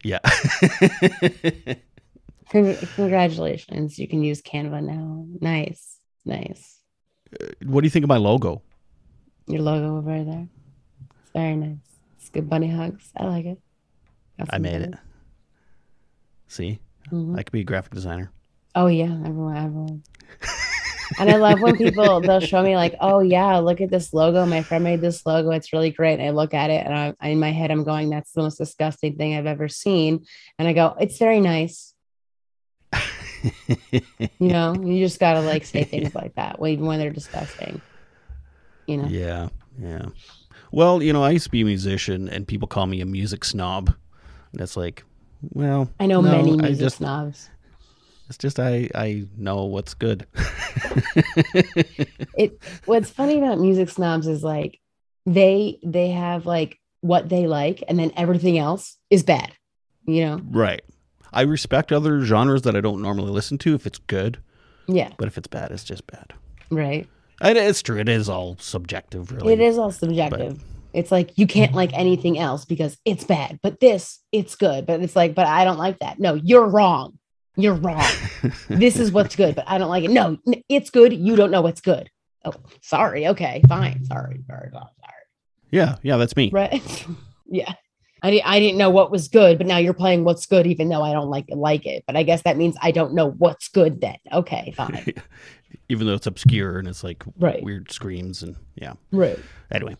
[0.04, 0.18] yeah.
[2.50, 3.98] Con- congratulations.
[3.98, 5.24] You can use Canva now.
[5.40, 5.98] Nice.
[6.24, 6.80] Nice.
[7.40, 8.62] Uh, what do you think of my logo?
[9.46, 10.48] Your logo over there.
[11.22, 11.76] It's very nice.
[12.18, 13.08] It's good bunny hugs.
[13.16, 13.58] I like it.
[14.50, 14.94] I made it.
[16.48, 17.38] See, Mhm.
[17.38, 18.30] I could be a graphic designer.
[18.74, 20.02] Oh yeah, everyone, everyone.
[21.18, 24.46] and I love when people they'll show me like, oh yeah, look at this logo.
[24.46, 25.50] My friend made this logo.
[25.50, 26.20] It's really great.
[26.20, 28.42] And I look at it and I, I- in my head I'm going, that's the
[28.42, 30.24] most disgusting thing I've ever seen.
[30.58, 31.94] And I go, it's very nice.
[34.38, 37.80] You know, you just gotta like say things like that, even when they're disgusting.
[38.86, 39.48] You know, Yeah,
[39.80, 40.06] yeah.
[40.72, 43.44] Well, you know, I used to be a musician, and people call me a music
[43.44, 43.94] snob.
[44.52, 45.04] And it's like,
[45.42, 47.48] well, I know no, many music just, snobs.
[48.28, 50.26] It's just I I know what's good.
[52.36, 54.78] It what's funny about music snobs is like
[55.26, 59.52] they they have like what they like, and then everything else is bad.
[60.06, 60.82] You know, right.
[61.32, 64.38] I respect other genres that I don't normally listen to if it's good,
[64.86, 66.32] yeah, but if it's bad, it's just bad.
[66.70, 67.08] right.
[67.42, 67.98] And it's true.
[67.98, 69.54] It is all subjective, really.
[69.54, 70.62] It is all subjective.
[70.92, 72.00] It's like you can't like mm-hmm.
[72.00, 74.86] anything else because it's bad, but this it's good.
[74.86, 76.18] But it's like, but I don't like that.
[76.18, 77.18] No, you're wrong.
[77.56, 78.04] You're wrong.
[78.68, 80.10] this is what's good, but I don't like it.
[80.10, 81.12] No, it's good.
[81.12, 82.10] You don't know what's good.
[82.44, 83.28] Oh, sorry.
[83.28, 84.04] Okay, fine.
[84.04, 84.40] Sorry.
[84.46, 84.70] Sorry.
[84.72, 84.86] Sorry.
[85.70, 86.50] Yeah, yeah, that's me.
[86.52, 87.06] Right?
[87.46, 87.72] yeah.
[88.22, 91.02] I, I didn't know what was good, but now you're playing what's good, even though
[91.02, 92.04] I don't like like it.
[92.06, 94.16] But I guess that means I don't know what's good then.
[94.32, 95.06] Okay, fine.
[95.88, 97.62] Even though it's obscure and it's like Right.
[97.62, 98.94] weird screams and yeah.
[99.10, 99.38] right.
[99.70, 99.96] Anyway,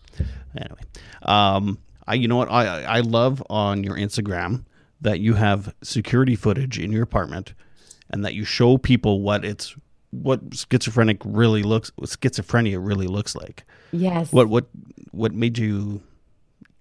[0.56, 0.80] anyway,
[1.22, 4.64] um, I you know what I I love on your Instagram
[5.00, 7.54] that you have security footage in your apartment,
[8.10, 9.76] and that you show people what it's
[10.10, 13.64] what schizophrenic really looks what schizophrenia really looks like.
[13.92, 14.32] Yes.
[14.32, 14.66] What what
[15.12, 16.02] what made you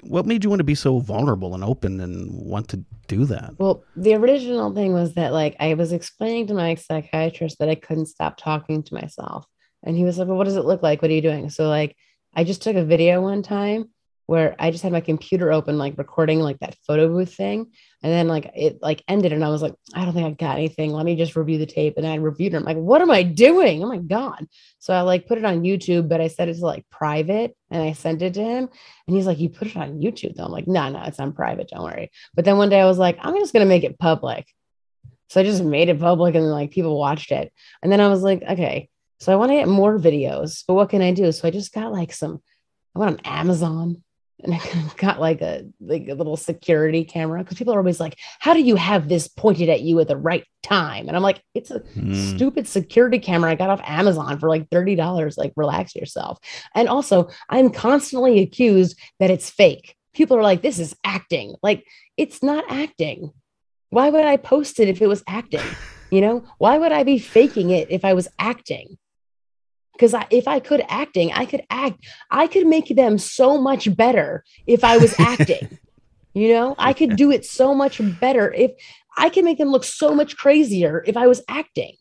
[0.03, 3.53] what made you want to be so vulnerable and open and want to do that?
[3.57, 7.75] Well, the original thing was that like I was explaining to my psychiatrist that I
[7.75, 9.45] couldn't stop talking to myself.
[9.83, 11.01] And he was like, Well, what does it look like?
[11.01, 11.49] What are you doing?
[11.49, 11.95] So like
[12.33, 13.89] I just took a video one time
[14.29, 17.71] where I just had my computer open, like recording like that photo booth thing.
[18.03, 20.59] And then like it like ended and I was like, I don't think I got
[20.59, 20.93] anything.
[20.93, 21.95] Let me just review the tape.
[21.97, 22.57] And I reviewed it.
[22.57, 23.83] I'm like, what am I doing?
[23.83, 24.45] Oh my God.
[24.77, 27.93] So I like put it on YouTube, but I said it's like private and I
[27.93, 28.69] sent it to him.
[29.07, 30.45] And he's like, You put it on YouTube though.
[30.45, 31.69] I'm like, no, no, it's on private.
[31.69, 32.11] Don't worry.
[32.35, 34.45] But then one day I was like, I'm just gonna make it public.
[35.29, 37.51] So I just made it public and then like people watched it.
[37.81, 38.89] And then I was like, okay,
[39.19, 41.31] so I want to get more videos, but what can I do?
[41.31, 42.41] So I just got like some,
[42.95, 44.03] I went on Amazon
[44.41, 44.59] and I
[44.97, 48.61] got like a like a little security camera because people are always like, how do
[48.61, 51.07] you have this pointed at you at the right time?
[51.07, 52.13] And I'm like, it's a Hmm.
[52.13, 55.37] stupid security camera I got off Amazon for like $30.
[55.37, 56.37] Like, relax yourself.
[56.73, 59.95] And also, I'm constantly accused that it's fake.
[60.13, 61.55] People are like, this is acting.
[61.61, 61.83] Like,
[62.17, 63.31] it's not acting.
[63.89, 65.61] Why would I post it if it was acting?
[66.11, 68.97] You know, why would I be faking it if I was acting?
[69.99, 72.07] Because I, if I could acting, I could act.
[72.31, 75.77] I could make them so much better if I was acting.
[76.33, 78.71] you know, I could do it so much better if
[79.17, 81.97] I can make them look so much crazier if I was acting.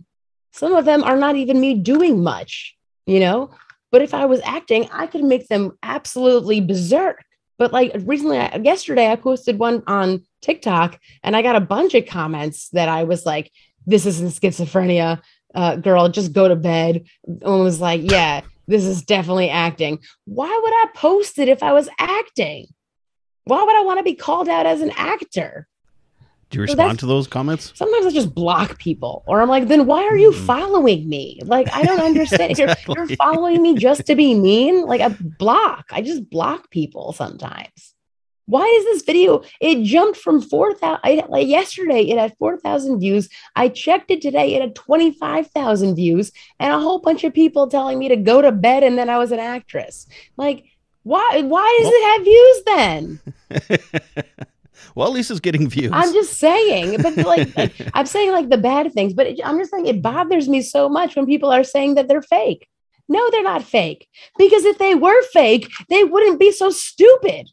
[0.52, 3.50] Some of them are not even me doing much, you know,
[3.90, 7.24] but if I was acting, I could make them absolutely berserk.
[7.58, 11.94] But like recently, I, yesterday, I posted one on TikTok and I got a bunch
[11.94, 13.50] of comments that I was like,
[13.87, 15.20] this isn't schizophrenia.
[15.59, 17.05] Uh, girl, just go to bed.
[17.27, 19.99] And was like, yeah, this is definitely acting.
[20.25, 22.66] Why would I post it if I was acting?
[23.44, 25.66] Why would I want to be called out as an actor?
[26.51, 27.73] Do you respond that's- to those comments?
[27.75, 30.47] Sometimes I just block people, or I'm like, then why are you Mhm.
[30.47, 31.40] following me?
[31.44, 32.53] Like, I don't understand.
[32.53, 34.87] If you're, you're following me just to be mean.
[34.87, 35.87] Like, I block.
[35.90, 37.94] I just block people sometimes.
[38.48, 39.42] Why is this video?
[39.61, 41.28] It jumped from 4,000.
[41.28, 43.28] Like yesterday, it had 4,000 views.
[43.54, 47.98] I checked it today, it had 25,000 views, and a whole bunch of people telling
[47.98, 50.06] me to go to bed and then I was an actress.
[50.38, 50.64] Like,
[51.02, 52.62] why, why does it have views
[53.84, 54.58] then?
[54.94, 55.90] well, at least it's getting views.
[55.92, 59.58] I'm just saying, but like, like, I'm saying like the bad things, but it, I'm
[59.58, 62.66] just saying it bothers me so much when people are saying that they're fake.
[63.11, 64.08] No, they're not fake
[64.38, 67.50] because if they were fake, they wouldn't be so stupid.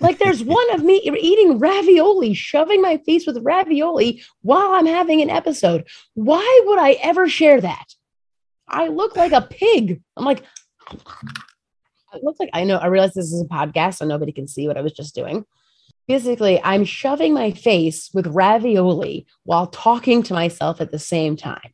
[0.00, 5.22] Like there's one of me eating ravioli, shoving my face with ravioli while I'm having
[5.22, 5.86] an episode.
[6.14, 7.94] Why would I ever share that?
[8.68, 10.02] I look like a pig.
[10.16, 10.44] I'm like,
[10.90, 12.78] I look like I know.
[12.78, 15.44] I realize this is a podcast, so nobody can see what I was just doing.
[16.08, 21.72] Basically, I'm shoving my face with ravioli while talking to myself at the same time.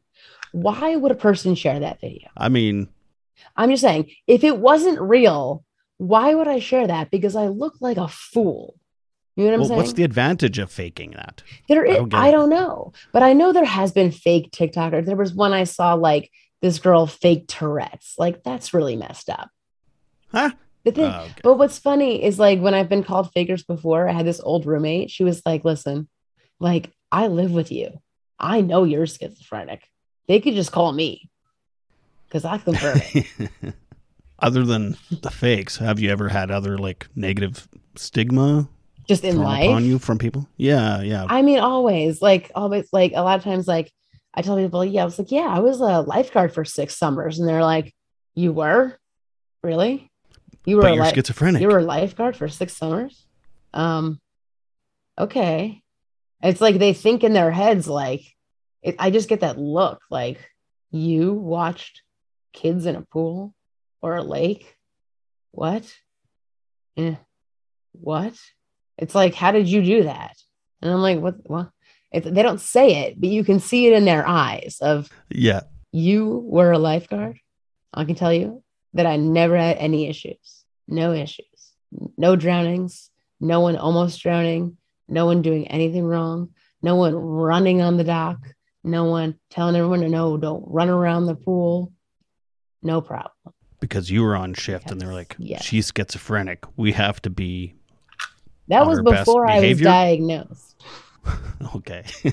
[0.53, 2.29] Why would a person share that video?
[2.37, 2.89] I mean,
[3.57, 5.65] I'm just saying, if it wasn't real,
[5.99, 7.11] why would I share that?
[7.11, 8.75] Because I look like a fool.
[9.37, 9.79] You know what I'm well, saying?
[9.79, 11.43] what's the advantage of faking that?
[11.69, 15.07] There I don't I don't know, but I know there has been fake TikTokers.
[15.07, 16.31] There was one I saw like
[16.61, 18.15] this girl fake Tourette's.
[18.19, 19.49] Like that's really messed up.
[20.33, 20.51] Huh?
[20.85, 21.35] The thing, Oh, okay.
[21.43, 24.67] but what's funny is like when I've been called fakers before, I had this old
[24.67, 25.11] roommate.
[25.11, 26.09] She was like, "Listen,
[26.59, 28.01] like I live with you.
[28.39, 29.83] I know you're schizophrenic.
[30.27, 31.31] They could just call me
[32.27, 33.75] because I confirm it."
[34.41, 38.69] Other than the fakes, have you ever had other like negative stigma
[39.09, 39.69] just in life.
[39.69, 40.47] on you from people?
[40.57, 41.27] Yeah, yeah.
[41.29, 43.91] I mean, always, like, always, like, a lot of times, like,
[44.35, 47.39] I tell people, yeah, I was like, yeah, I was a lifeguard for six summers.
[47.39, 47.95] And they're like,
[48.35, 48.99] you were?
[49.63, 50.13] Really?
[50.67, 51.63] You were but a you're li- schizophrenic.
[51.63, 53.27] you were a lifeguard for six summers?
[53.73, 54.21] Um,
[55.19, 55.83] okay.
[56.43, 58.23] It's like they think in their heads, like,
[58.83, 60.39] it, I just get that look, like,
[60.91, 62.03] you watched
[62.53, 63.55] kids in a pool
[64.01, 64.77] or a lake?
[65.51, 65.93] What?
[66.97, 67.17] Eh.
[67.93, 68.35] What?
[68.97, 70.37] It's like, how did you do that?
[70.83, 71.37] And I'm like, what?
[71.49, 71.71] What?
[72.11, 74.79] It's, they don't say it, but you can see it in their eyes.
[74.81, 75.63] Of yeah.
[75.93, 77.39] you were a lifeguard.
[77.93, 78.63] I can tell you
[78.95, 81.73] that I never had any issues, no issues,
[82.17, 84.77] no drownings, no one almost drowning,
[85.09, 86.51] no one doing anything wrong,
[86.83, 88.39] no one running on the dock,
[88.85, 91.93] no one telling everyone to no, don't run around the pool.
[92.83, 93.33] No problem.
[93.81, 95.65] Because you were on shift and they were like, Yes.
[95.65, 96.65] she's schizophrenic.
[96.77, 97.75] We have to be
[98.69, 100.83] That was before I was diagnosed.
[101.77, 102.05] okay.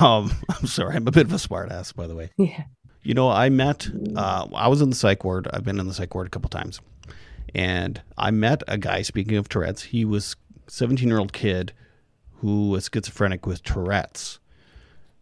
[0.00, 0.96] um, I'm sorry.
[0.96, 2.30] I'm a bit of a smartass, by the way.
[2.38, 2.64] Yeah.
[3.02, 5.48] You know, I met, uh, I was in the psych ward.
[5.54, 6.82] I've been in the psych ward a couple times.
[7.54, 11.72] And I met a guy, speaking of Tourette's, he was 17 year old kid
[12.40, 14.38] who was schizophrenic with Tourette's.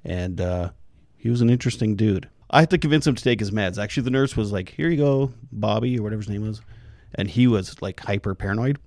[0.05, 0.71] And uh,
[1.17, 2.29] he was an interesting dude.
[2.51, 3.83] I had to convince him to take his meds.
[3.83, 6.61] Actually, the nurse was like, here you go, Bobby, or whatever his name was.
[7.15, 8.79] And he was like hyper paranoid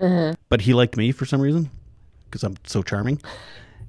[0.00, 0.34] Uh-huh.
[0.48, 1.70] but he liked me for some reason
[2.26, 3.20] because I'm so charming.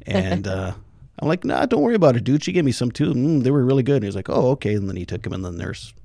[0.08, 0.72] And uh,
[1.18, 2.44] I'm like, nah, don't worry about it, dude.
[2.44, 3.12] She gave me some too.
[3.12, 3.96] Mm, they were really good.
[3.96, 4.76] And he was like, oh, okay.
[4.76, 5.96] And then he took him, and the nurse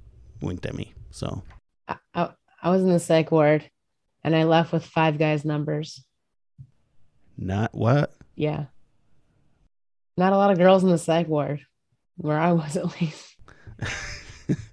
[0.40, 0.94] winked at me.
[1.10, 1.42] So
[1.86, 2.30] I, I,
[2.62, 3.68] I was in the psych ward
[4.24, 6.02] and I left with five guys' numbers.
[7.36, 8.14] not what?
[8.36, 8.66] Yeah.
[10.16, 11.60] Not a lot of girls in the psych ward
[12.20, 13.36] where I was at least.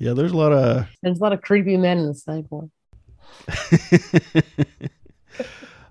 [0.00, 0.86] Yeah, there's a lot of.
[1.02, 2.70] There's a lot of creepy men in the ward.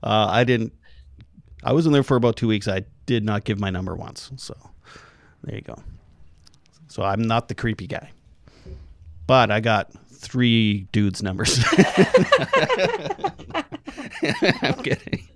[0.03, 0.73] uh, I didn't.
[1.63, 2.67] I was in there for about two weeks.
[2.67, 4.31] I did not give my number once.
[4.37, 4.55] So
[5.43, 5.75] there you go.
[6.87, 8.09] So I'm not the creepy guy,
[9.27, 11.63] but I got three dudes' numbers.
[14.63, 15.28] I'm kidding.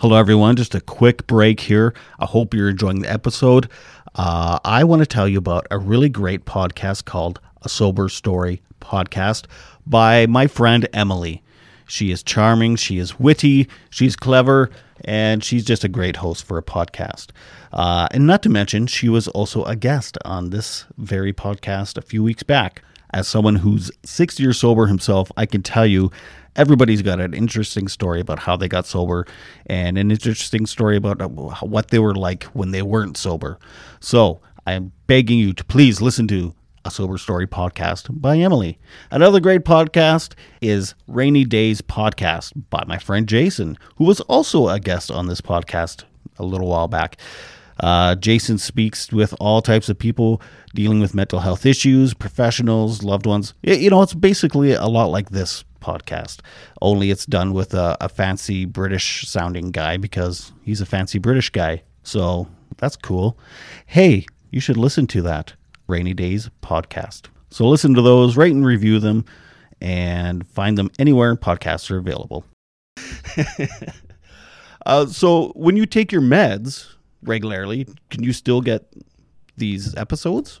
[0.00, 0.56] Hello, everyone.
[0.56, 1.92] Just a quick break here.
[2.18, 3.68] I hope you're enjoying the episode.
[4.14, 8.62] Uh, I want to tell you about a really great podcast called A Sober Story
[8.80, 9.44] Podcast
[9.86, 11.42] by my friend Emily.
[11.86, 14.70] She is charming, she is witty, she's clever,
[15.04, 17.26] and she's just a great host for a podcast.
[17.70, 22.02] Uh, and not to mention, she was also a guest on this very podcast a
[22.02, 22.82] few weeks back.
[23.12, 26.10] As someone who's six years sober himself, I can tell you
[26.56, 29.26] everybody's got an interesting story about how they got sober
[29.66, 33.58] and an interesting story about uh, what they were like when they weren't sober.
[34.00, 38.78] So I'm begging you to please listen to a Sober Story podcast by Emily.
[39.10, 44.80] Another great podcast is Rainy Days Podcast by my friend Jason, who was also a
[44.80, 46.04] guest on this podcast
[46.38, 47.18] a little while back.
[47.80, 50.40] Uh, Jason speaks with all types of people
[50.74, 53.54] dealing with mental health issues, professionals, loved ones.
[53.64, 56.40] Y- You know, it's basically a lot like this podcast,
[56.82, 61.48] only it's done with a, a fancy British sounding guy because he's a fancy British
[61.50, 61.82] guy.
[62.02, 63.38] So that's cool.
[63.86, 65.54] Hey, you should listen to that
[65.88, 67.28] Rainy Days podcast.
[67.50, 69.24] So listen to those, rate and review them,
[69.80, 72.44] and find them anywhere podcasts are available.
[74.86, 76.86] uh, so when you take your meds
[77.22, 78.92] regularly, can you still get
[79.56, 80.60] these episodes?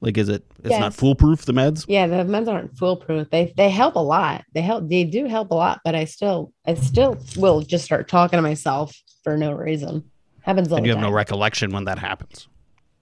[0.00, 0.44] Like, is it?
[0.64, 1.44] It's not foolproof.
[1.44, 1.84] The meds.
[1.86, 3.30] Yeah, the meds aren't foolproof.
[3.30, 4.44] They they help a lot.
[4.52, 4.88] They help.
[4.88, 5.80] They do help a lot.
[5.84, 10.10] But I still I still will just start talking to myself for no reason.
[10.40, 11.08] Happens all and you have time.
[11.08, 12.48] no recollection when that happens.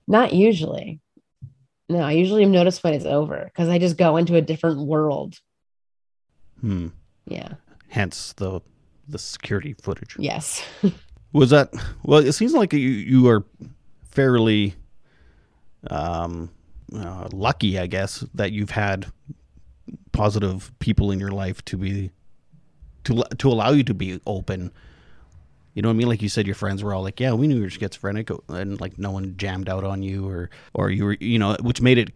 [0.07, 1.01] Not usually.
[1.89, 5.37] No, I usually notice when it's over because I just go into a different world.
[6.61, 6.89] Hmm.
[7.27, 7.55] Yeah.
[7.89, 8.61] Hence the
[9.09, 10.17] the security footage.
[10.19, 10.63] Yes.
[11.33, 12.25] Was that well?
[12.25, 13.45] It seems like you you are
[14.03, 14.75] fairly
[15.89, 16.51] um,
[16.95, 19.07] uh, lucky, I guess, that you've had
[20.13, 22.11] positive people in your life to be
[23.05, 24.73] to to allow you to be open.
[25.75, 26.09] You know what I mean?
[26.09, 28.81] Like you said, your friends were all like, "Yeah, we knew you were schizophrenic," and
[28.81, 31.99] like no one jammed out on you, or or you were, you know, which made
[31.99, 32.11] it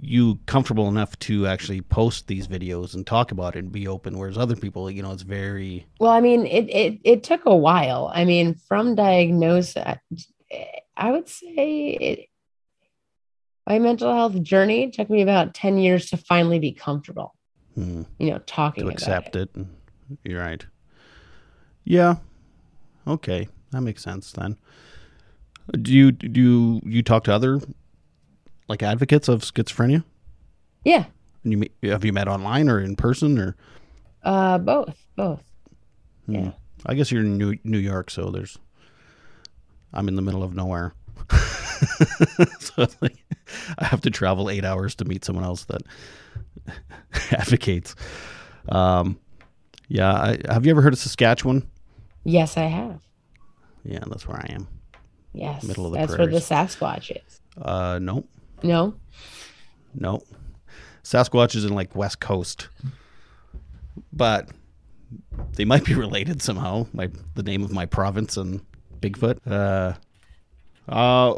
[0.00, 4.18] you comfortable enough to actually post these videos and talk about it and be open.
[4.18, 6.10] Whereas other people, you know, it's very well.
[6.10, 8.10] I mean, it it it took a while.
[8.14, 9.76] I mean, from diagnosis,
[10.96, 12.28] I would say it,
[13.66, 17.34] my mental health journey took me about ten years to finally be comfortable.
[17.74, 18.02] Hmm.
[18.18, 19.50] You know, talking to accept it.
[19.54, 19.66] it.
[20.24, 20.64] You're right.
[21.84, 22.16] Yeah.
[23.06, 24.56] Okay, that makes sense then.
[25.70, 27.60] Do you do you, you talk to other
[28.72, 30.02] like advocates of schizophrenia?
[30.82, 31.04] Yeah.
[31.44, 33.54] And you have you met online or in person or?
[34.22, 35.42] Uh, both, both.
[36.24, 36.34] Hmm.
[36.34, 36.50] Yeah.
[36.86, 38.58] I guess you're in New New York, so there's.
[39.92, 40.94] I'm in the middle of nowhere,
[42.58, 43.22] so like,
[43.78, 45.82] I have to travel eight hours to meet someone else that
[47.30, 47.94] advocates.
[48.70, 49.18] Um,
[49.88, 51.68] yeah, I, have you ever heard of Saskatchewan?
[52.24, 53.02] Yes, I have.
[53.84, 54.66] Yeah, that's where I am.
[55.34, 56.32] Yes, middle of the that's prairies.
[56.32, 57.40] where the Sasquatch is.
[57.60, 58.24] Uh, no.
[58.62, 58.94] No.
[59.94, 60.22] No.
[61.02, 62.68] Sasquatch is in like West Coast,
[64.12, 64.48] but
[65.54, 66.86] they might be related somehow.
[66.92, 68.60] My the name of my province and
[69.00, 69.38] Bigfoot.
[69.46, 69.94] Uh,
[70.88, 71.34] uh,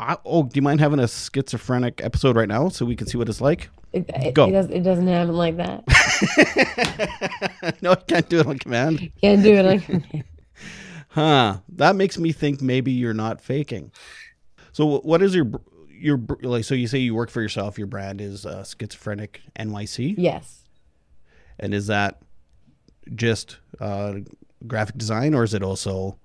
[0.00, 3.18] I, oh, do you mind having a schizophrenic episode right now so we can see
[3.18, 3.68] what it's like?
[3.92, 4.46] It, it, Go.
[4.48, 5.82] It, does, it doesn't happen like that.
[7.82, 9.10] no, I can't do it on command.
[9.20, 10.24] Can't do it on command.
[11.08, 11.58] huh.
[11.70, 13.90] That makes me think maybe you're not faking.
[14.72, 15.50] So, what is your
[15.98, 16.64] your like?
[16.64, 17.78] So you say you work for yourself.
[17.78, 20.14] Your brand is uh, Schizophrenic NYC.
[20.16, 20.62] Yes.
[21.58, 22.20] And is that
[23.14, 24.14] just uh,
[24.66, 26.18] graphic design, or is it also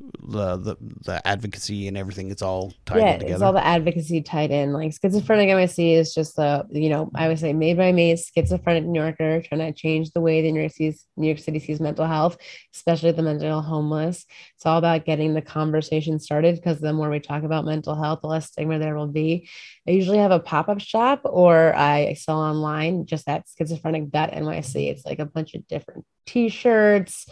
[0.00, 3.32] the the the advocacy and everything it's all tied yeah, together.
[3.32, 4.72] It's all the advocacy tied in.
[4.72, 8.84] Like schizophrenic NYC is just the, you know, I would say made by me, schizophrenic
[8.84, 11.80] New Yorker, trying to change the way the New York, sees, New York City sees
[11.80, 12.36] mental health,
[12.74, 14.24] especially the mental homeless.
[14.54, 18.20] It's all about getting the conversation started because the more we talk about mental health,
[18.22, 19.48] the less stigma there will be.
[19.86, 24.90] I usually have a pop-up shop or I sell online just at schizophrenic.nyc.
[24.90, 27.26] It's like a bunch of different t-shirts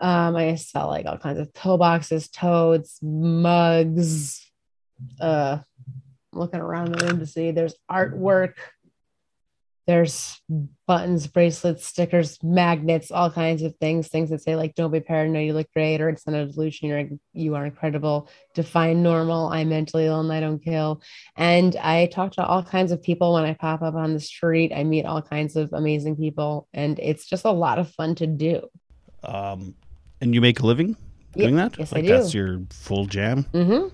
[0.00, 4.44] um, I sell like all kinds of pillboxes, totes, mugs.
[5.20, 5.58] Uh,
[6.32, 8.54] looking around the room to see there's artwork,
[9.86, 10.40] there's
[10.86, 14.08] buttons, bracelets, stickers, magnets, all kinds of things.
[14.08, 16.88] Things that say like "Don't be paranoid, you look great," or "It's not a delusion,
[16.88, 19.48] you're you are incredible." Define normal.
[19.48, 21.02] I'm mentally ill and I don't kill.
[21.36, 24.72] And I talk to all kinds of people when I pop up on the street.
[24.74, 28.26] I meet all kinds of amazing people, and it's just a lot of fun to
[28.26, 28.68] do.
[29.24, 29.74] Um,
[30.20, 30.96] and you make a living
[31.36, 31.78] doing that?
[31.78, 32.12] Yes, like I do.
[32.12, 33.44] That's your full jam.
[33.52, 33.88] Mm-hmm.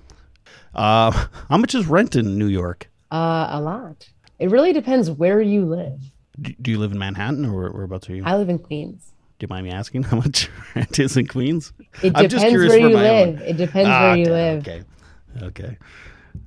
[0.75, 1.11] Uh,
[1.49, 2.91] how much is rent in New York?
[3.11, 4.09] Uh, a lot.
[4.39, 6.01] It really depends where you live.
[6.41, 8.25] Do, do you live in Manhattan or whereabouts are you?
[8.25, 9.13] I live in Queens.
[9.39, 11.73] Do you mind me asking how much rent is in Queens?
[12.03, 13.29] It I'm depends where you live.
[13.29, 13.39] Own.
[13.47, 14.67] It depends ah, where you live.
[14.67, 14.85] Okay.
[15.43, 15.79] Okay.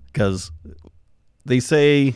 [0.08, 0.52] Because
[1.46, 2.16] they say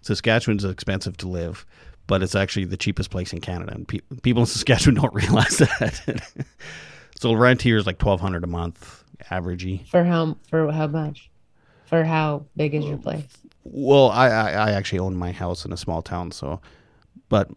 [0.00, 1.66] Saskatchewan's expensive to live,
[2.06, 3.72] but it's actually the cheapest place in Canada.
[3.74, 6.22] And pe- people in Saskatchewan don't realize that.
[7.22, 9.86] So rent here is like twelve hundred a month, averagey.
[9.86, 11.30] For how for how much?
[11.86, 13.28] For how big is your place?
[13.62, 16.60] Well, I, I, I actually own my house in a small town, so
[17.28, 17.48] but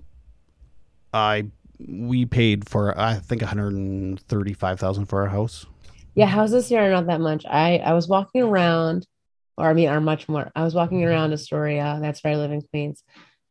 [1.15, 1.47] I
[1.79, 5.65] we paid for I think one hundred and thirty five thousand for our house.
[6.13, 7.43] Yeah, houses here are not that much.
[7.47, 9.07] I I was walking around,
[9.57, 10.51] or I mean, are much more.
[10.55, 11.09] I was walking mm-hmm.
[11.09, 11.97] around Astoria.
[11.99, 13.03] That's where I live in Queens,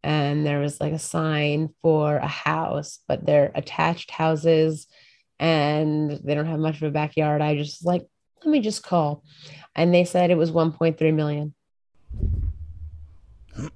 [0.05, 4.87] and there was like a sign for a house, but they're attached houses
[5.39, 7.43] and they don't have much of a backyard.
[7.43, 8.07] I just like,
[8.45, 9.23] let me just call.
[9.75, 11.55] And they said it was 1.3 million.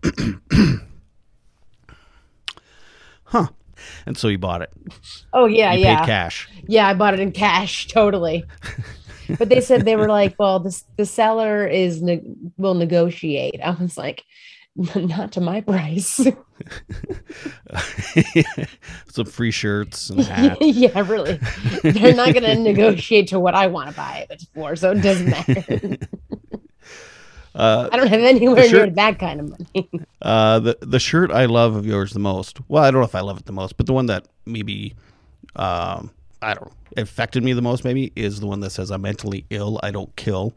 [3.25, 3.49] huh.
[4.07, 4.73] And so you bought it.
[5.33, 6.05] Oh yeah, you yeah.
[6.05, 6.49] cash.
[6.67, 8.45] Yeah, I bought it in cash, totally.
[9.39, 12.23] but they said they were like, well, this the seller is ne-
[12.57, 13.61] will negotiate.
[13.63, 14.25] I was like,
[14.95, 16.21] not to my price.
[19.09, 20.59] Some free shirts and hat.
[20.61, 21.41] yeah, really.
[21.83, 25.03] They're not going to negotiate to what I want to buy it for, so it
[25.03, 25.97] doesn't matter.
[27.55, 29.91] Uh, I don't have anywhere shirt, near that kind of money.
[30.23, 32.59] uh, the the shirt I love of yours the most.
[32.69, 34.95] Well, I don't know if I love it the most, but the one that maybe
[35.57, 39.45] um, I don't affected me the most maybe is the one that says I'm mentally
[39.51, 39.81] ill.
[39.83, 40.55] I don't kill.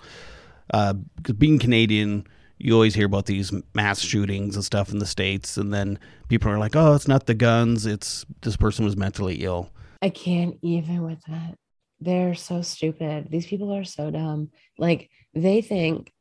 [0.68, 0.96] Because
[1.30, 2.28] uh, being Canadian
[2.64, 5.98] you always hear about these mass shootings and stuff in the states and then
[6.30, 9.70] people are like oh it's not the guns it's this person was mentally ill.
[10.02, 11.56] I can't even with that.
[12.00, 13.28] They're so stupid.
[13.30, 14.50] These people are so dumb.
[14.80, 16.12] Like they think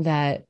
[0.00, 0.44] that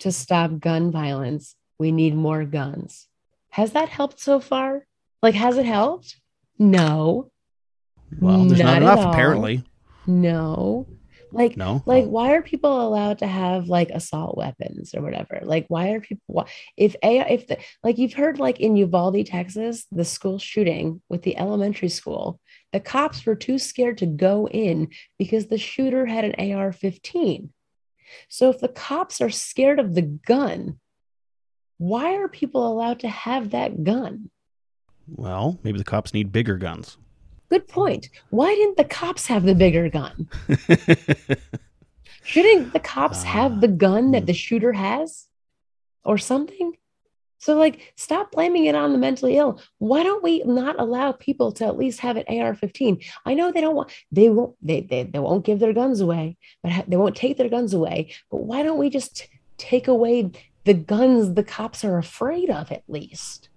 [0.00, 3.06] to stop gun violence we need more guns.
[3.50, 4.86] Has that helped so far?
[5.22, 6.16] Like has it helped?
[6.58, 7.30] No,
[8.20, 9.64] Well, there's not, Not enough apparently.
[10.06, 10.86] no.
[11.32, 11.82] Like, No.
[11.86, 12.08] like, Oh.
[12.08, 15.40] why are people allowed to have like assault weapons or whatever?
[15.42, 16.46] Like, why are people?
[16.76, 21.22] If a if the like you've heard like in Uvalde, Texas, the school shooting with
[21.22, 22.40] the elementary school,
[22.72, 27.50] the cops were too scared to go in because the shooter had an AR-15.
[28.28, 30.78] So if the cops are scared of the gun,
[31.78, 34.30] why are people allowed to have that gun?
[35.08, 36.98] Well, maybe the cops need bigger guns.
[37.48, 38.08] Good point.
[38.30, 40.28] Why didn't the cops have the bigger gun?
[42.24, 44.26] Shouldn't the cops ah, have the gun that hmm.
[44.26, 45.26] the shooter has
[46.04, 46.72] or something?
[47.38, 49.60] So, like, stop blaming it on the mentally ill.
[49.78, 53.04] Why don't we not allow people to at least have an AR-15?
[53.24, 56.38] I know they don't want, they won't, they they, they won't give their guns away,
[56.62, 58.12] but they won't take their guns away.
[58.30, 59.28] But why don't we just
[59.58, 60.32] take away
[60.64, 63.50] the guns the cops are afraid of at least?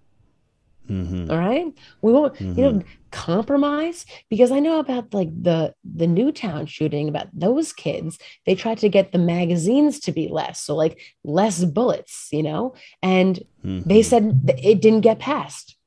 [0.89, 1.67] Hmm All right.
[2.01, 2.81] We won't, you know,
[3.11, 8.17] compromise because I know about like the the Newtown shooting about those kids.
[8.45, 12.73] They tried to get the magazines to be less, so like less bullets, you know,
[13.03, 13.83] and Mhm.
[13.85, 14.23] they said
[14.57, 15.77] it didn't get passed.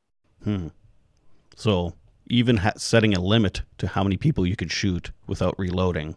[0.44, 0.68] Hmm.
[1.56, 1.94] So
[2.28, 6.14] even ha- setting a limit to how many people you could shoot without reloading.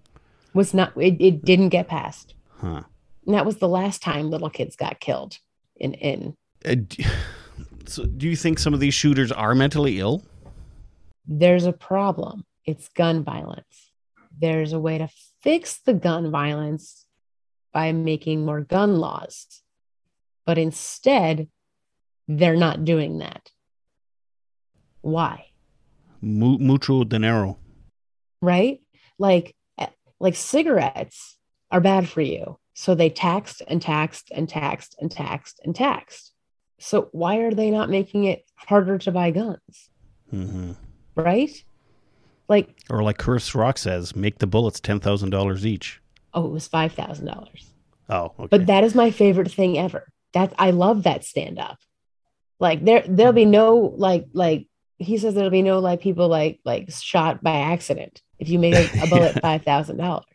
[0.54, 2.36] Was not it, it didn't get passed.
[2.62, 2.84] Huh.
[3.26, 5.40] And that was the last time little kids got killed
[5.76, 7.06] in in Uh, d-
[7.88, 10.24] so do you think some of these shooters are mentally ill?
[11.28, 12.46] there's a problem.
[12.66, 13.92] It's gun violence.
[14.38, 15.10] There's a way to
[15.42, 17.06] fix the gun violence
[17.74, 19.48] by making more gun laws.
[20.46, 21.48] But instead,
[22.28, 23.50] they're not doing that.
[25.02, 25.46] Why?
[26.22, 27.58] Mu- mucho dinero.
[28.42, 28.80] Right?
[29.18, 29.56] Like
[30.20, 31.38] like cigarettes
[31.72, 32.58] are bad for you.
[32.74, 36.35] So they taxed and taxed and taxed and taxed and taxed.
[36.80, 39.90] So why are they not making it harder to buy guns?
[40.30, 40.74] hmm
[41.16, 41.52] Right?
[42.48, 46.02] Like Or like Chris Rock says, make the bullets ten thousand dollars each.
[46.34, 47.72] oh, it was five thousand dollars.
[48.10, 48.48] Oh, okay.
[48.52, 50.08] But that is my favorite thing ever.
[50.34, 51.78] That I love that stand up.
[52.60, 54.68] Like there there'll be no like like
[54.98, 58.76] he says there'll be no like people like like shot by accident if you make
[58.76, 60.26] a, a bullet five thousand dollars.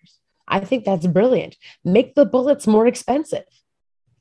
[0.49, 1.57] I think that's brilliant.
[1.85, 3.45] Make the bullets more expensive.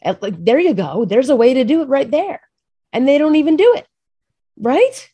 [0.02, 1.06] And, like there you go.
[1.06, 2.42] There's a way to do it right there.
[2.94, 3.88] And they don't even do it.
[4.58, 5.10] Right?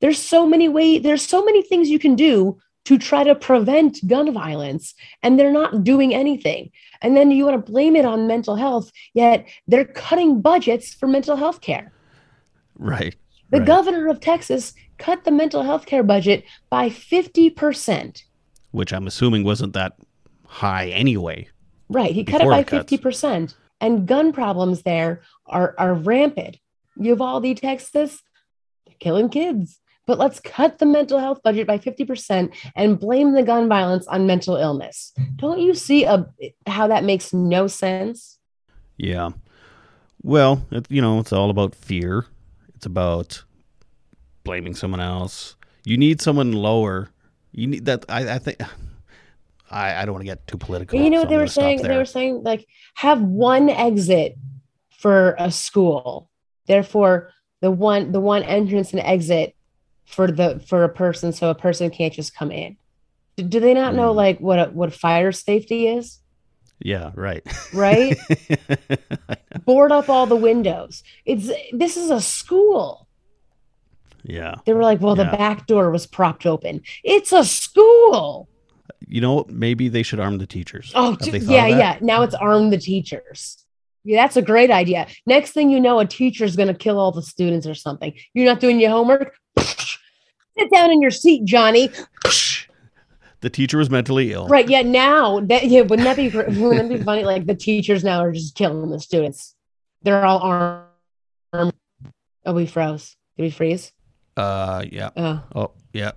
[0.00, 4.06] There's so many way there's so many things you can do to try to prevent
[4.08, 6.70] gun violence and they're not doing anything.
[7.00, 11.06] And then you want to blame it on mental health, yet they're cutting budgets for
[11.06, 11.92] mental health care.
[12.76, 13.14] right.
[13.50, 13.66] The right.
[13.66, 18.22] governor of Texas cut the mental health care budget by 50%.
[18.70, 19.98] Which I'm assuming wasn't that
[20.46, 21.48] high anyway.
[21.90, 22.12] Right.
[22.12, 22.90] He cut it by the cuts.
[22.90, 23.54] 50%.
[23.82, 26.58] And gun problems there are, are rampant.
[26.96, 28.22] Uvalde, Texas,
[28.86, 29.80] they're killing kids.
[30.06, 34.26] But let's cut the mental health budget by 50% and blame the gun violence on
[34.26, 35.12] mental illness.
[35.36, 36.26] Don't you see a,
[36.66, 38.38] how that makes no sense?
[38.96, 39.30] Yeah.
[40.22, 42.26] Well, it, you know, it's all about fear.
[42.74, 43.42] It's about
[44.44, 45.56] blaming someone else.
[45.84, 47.10] You need someone lower.
[47.52, 48.04] You need that.
[48.08, 48.60] I, I think.
[49.72, 51.00] I, I don't want to get too political.
[51.00, 51.82] you know so what they I'm were saying?
[51.82, 54.36] They were saying like have one exit
[54.98, 56.28] for a school.
[56.66, 59.54] Therefore, the one the one entrance and exit
[60.04, 62.76] for the for a person, so a person can't just come in.
[63.36, 64.16] Do, do they not know Hmm.
[64.18, 66.18] like what a, what fire safety is?
[66.84, 67.12] Yeah.
[67.14, 67.42] Right.
[67.72, 68.18] Right?
[69.64, 71.02] Board up all the windows.
[71.24, 73.06] It's this is a school.
[74.24, 74.56] yeah.
[74.66, 75.30] They were like, well, Yeah.
[75.30, 76.82] the back door was propped open.
[77.04, 78.48] It's a school.
[79.12, 80.90] You know, maybe they should arm the teachers.
[80.94, 81.98] Oh, t- yeah, yeah.
[82.00, 83.62] Now it's arm the teachers.
[84.04, 85.06] Yeah, that's a great idea.
[85.26, 88.14] Next thing you know, a teacher's going to kill all the students or something.
[88.32, 89.34] You're not doing your homework.
[89.58, 91.90] Sit down in your seat, Johnny.
[93.42, 94.46] The teacher was mentally ill.
[94.46, 94.68] Right.
[94.68, 94.82] Yeah.
[94.82, 97.24] Now that yeah, wouldn't that be wouldn't that be funny?
[97.24, 99.56] Like the teachers now are just killing the students.
[100.02, 101.72] They're all armed.
[102.46, 103.16] Oh, we froze.
[103.36, 103.92] Did we freeze?
[104.36, 104.84] Uh.
[104.88, 105.10] Yeah.
[105.16, 105.70] Oh, Oh.
[105.92, 106.12] Yeah.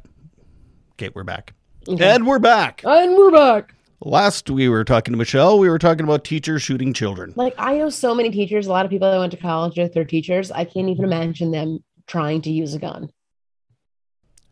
[0.91, 1.55] Okay, we're back.
[1.87, 2.81] And we're back.
[2.83, 3.75] and we're back.
[4.01, 7.33] Last we were talking to Michelle, we were talking about teachers shooting children.
[7.35, 8.67] Like I know so many teachers.
[8.67, 10.51] A lot of people that went to college with their teachers.
[10.51, 13.11] I can't even imagine them trying to use a gun.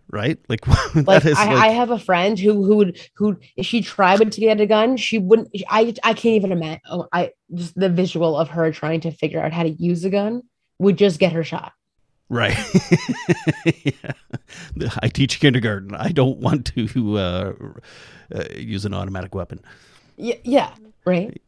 [0.10, 0.38] Right?
[0.48, 4.32] Like like I, like I have a friend who who would who if she tried
[4.32, 7.90] to get a gun she wouldn't I I can't even imagine oh, I just the
[7.90, 10.44] visual of her trying to figure out how to use a gun
[10.78, 11.74] would just get her shot
[12.30, 12.58] Right.
[13.86, 14.12] yeah.
[15.02, 15.94] I teach kindergarten.
[15.96, 17.54] I don't want to uh,
[18.34, 19.60] uh, use an automatic weapon.
[20.18, 20.74] yeah yeah
[21.06, 21.40] right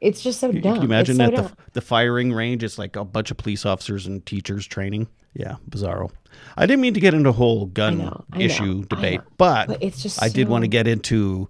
[0.00, 0.76] It's just so Can dumb.
[0.76, 1.56] you imagine it's so at dumb.
[1.66, 5.06] the, the firing range, it's like a bunch of police officers and teachers training.
[5.34, 6.10] Yeah, bizarro.
[6.56, 9.26] I didn't mean to get into a whole gun know, I issue I debate, know.
[9.38, 11.48] but, But it's just I did want to get into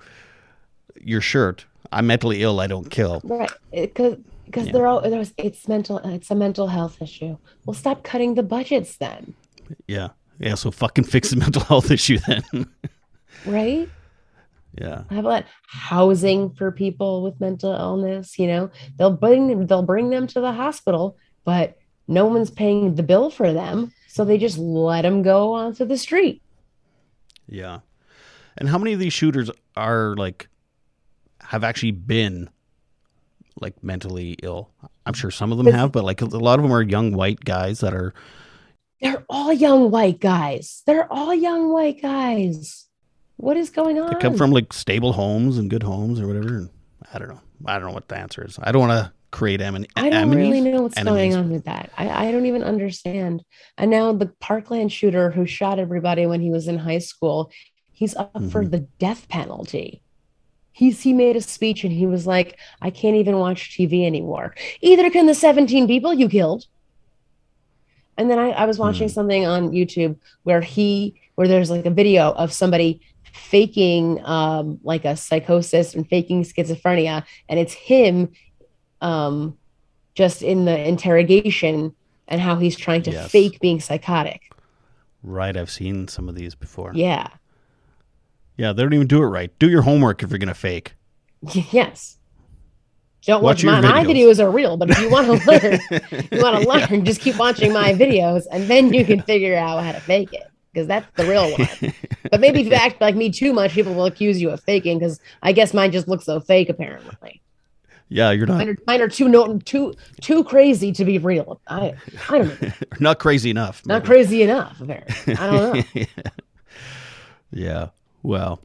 [1.01, 1.65] your shirt.
[1.93, 2.59] I'm mentally ill.
[2.61, 3.21] I don't kill.
[3.25, 3.51] Right.
[3.73, 7.37] Because because they're all there's it's mental it's a mental health issue.
[7.65, 9.35] Well, stop cutting the budgets then,
[9.87, 10.55] Yeah, yeah.
[10.55, 12.67] So fucking fix the mental health issue then.
[13.45, 13.89] right?
[14.81, 18.39] yeah, have a lot housing for people with mental illness?
[18.39, 21.77] You know, they'll bring they'll bring them to the hospital, but
[22.09, 25.97] no one's paying the bill for them, so they just let them go onto the
[25.99, 26.43] street.
[27.49, 27.81] yeah.
[28.59, 30.49] And how many of these shooters are like
[31.43, 32.49] have actually been
[33.61, 34.71] like mentally ill?
[35.05, 37.41] I'm sure some of them have, but like a lot of them are young white
[37.45, 38.13] guys that are
[39.01, 40.83] They're all young white guys.
[40.87, 42.87] They're all young white guys.
[43.37, 44.13] What is going on?
[44.13, 46.49] They come from like stable homes and good homes or whatever.
[46.57, 46.71] And
[47.13, 47.41] I don't know.
[47.67, 48.59] I don't know what the answer is.
[48.63, 50.37] I don't want to create em- I don't enemies.
[50.39, 51.35] really know what's enemies.
[51.35, 51.91] going on with that.
[51.99, 53.43] I, I don't even understand.
[53.77, 57.51] And now the Parkland shooter who shot everybody when he was in high school,
[57.93, 58.71] he's up for Mhm.
[58.71, 60.03] the death penalty.
[60.81, 64.55] He's he made a speech and he was like, I can't even watch TV anymore.
[64.83, 66.65] Either can the 17 people you killed.
[68.19, 69.15] And then I, I was watching Hmm.
[69.19, 73.01] something on YouTube where he where there's like a video of somebody
[73.33, 78.31] faking um like a psychosis and faking schizophrenia and it's him
[79.03, 79.59] um
[80.15, 81.95] just in the interrogation
[82.29, 83.31] and how he's trying to Yes.
[83.31, 84.41] fake being psychotic.
[85.23, 85.57] Right.
[85.57, 86.93] I've seen some of these before.
[86.95, 87.29] Yeah.
[88.57, 89.57] Yeah, They don't even do it right.
[89.59, 90.95] Do your homework if you're going to fake.
[91.73, 92.15] Yes.
[93.27, 94.35] Don't Watch watch, my, my videos.
[94.37, 95.81] videos are real, but if you want to learn,
[96.31, 99.83] you want to learn, just keep watching my videos and then you can figure out
[99.83, 101.93] how to fake it because that's the real one.
[102.31, 105.01] But maybe if you act like me too much, people will accuse you of faking
[105.01, 107.43] because I guess mine just looks so fake apparently.
[108.09, 111.61] yeah, you're not Mine are, mine are too no, too too crazy to be real.
[111.67, 111.95] I
[112.29, 112.71] I don't know.
[113.01, 113.85] not crazy enough.
[113.87, 114.81] Not crazy enough.
[114.81, 115.37] Apparently.
[115.37, 116.05] I don't know.
[117.51, 117.89] yeah.
[118.27, 118.61] Well,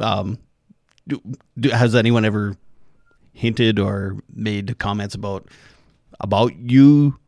[0.00, 0.38] um,
[1.08, 1.20] do,
[1.58, 2.56] do, has anyone ever
[3.32, 5.48] hinted or made comments about
[6.20, 7.18] about you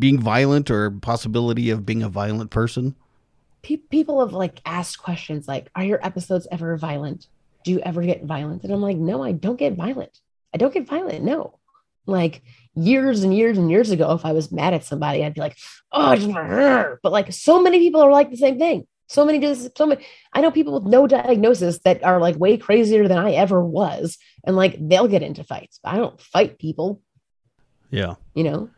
[0.00, 2.96] being violent or possibility of being a violent person?
[3.62, 7.28] Pe- people have like asked questions like, "Are your episodes ever violent?
[7.64, 10.18] Do you ever get violent?" And I'm like, "No, I don't get violent.
[10.52, 11.22] I don't get violent.
[11.22, 11.60] No."
[12.06, 12.42] Like
[12.74, 15.56] years and years and years ago, if I was mad at somebody, I'd be like,
[15.92, 16.16] "Oh,"
[17.00, 18.88] but like so many people are like the same thing.
[19.10, 19.54] So many.
[19.54, 20.04] So many.
[20.32, 24.18] I know people with no diagnosis that are like way crazier than I ever was,
[24.44, 25.80] and like they'll get into fights.
[25.84, 27.02] I don't fight people.
[27.90, 28.14] Yeah.
[28.34, 28.70] you know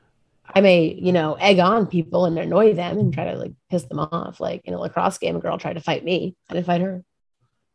[0.54, 3.82] i may you know egg on people and annoy them and try to like piss
[3.84, 6.64] them off like in a lacrosse game a girl tried to fight me i didn't
[6.64, 7.04] fight her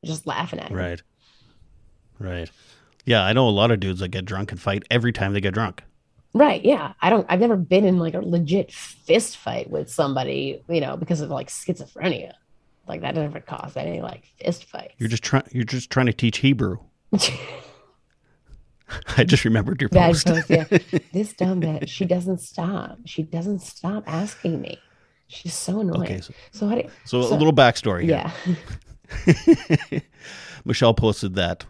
[0.03, 1.01] just laughing at her Right.
[2.20, 2.49] Right.
[3.05, 5.41] Yeah, I know a lot of dudes that get drunk and fight every time they
[5.41, 5.84] get drunk.
[6.34, 10.64] right yeah i don't i've never been in like a legit fist fight with somebody
[10.68, 12.34] you know because of like schizophrenia
[12.88, 15.43] like that never caused any like fist fights You're just trying.
[15.51, 16.77] You're just trying to teach Hebrew.
[19.17, 20.27] I just remembered your post.
[20.27, 20.63] post yeah
[21.13, 24.77] this dumb bitch she doesn't stop she doesn't stop asking me
[25.27, 28.03] she's so annoying okay, so, so do so, So- a little backstory.
[28.03, 28.31] here.
[29.93, 29.99] yeah
[30.65, 31.65] Michelle posted that.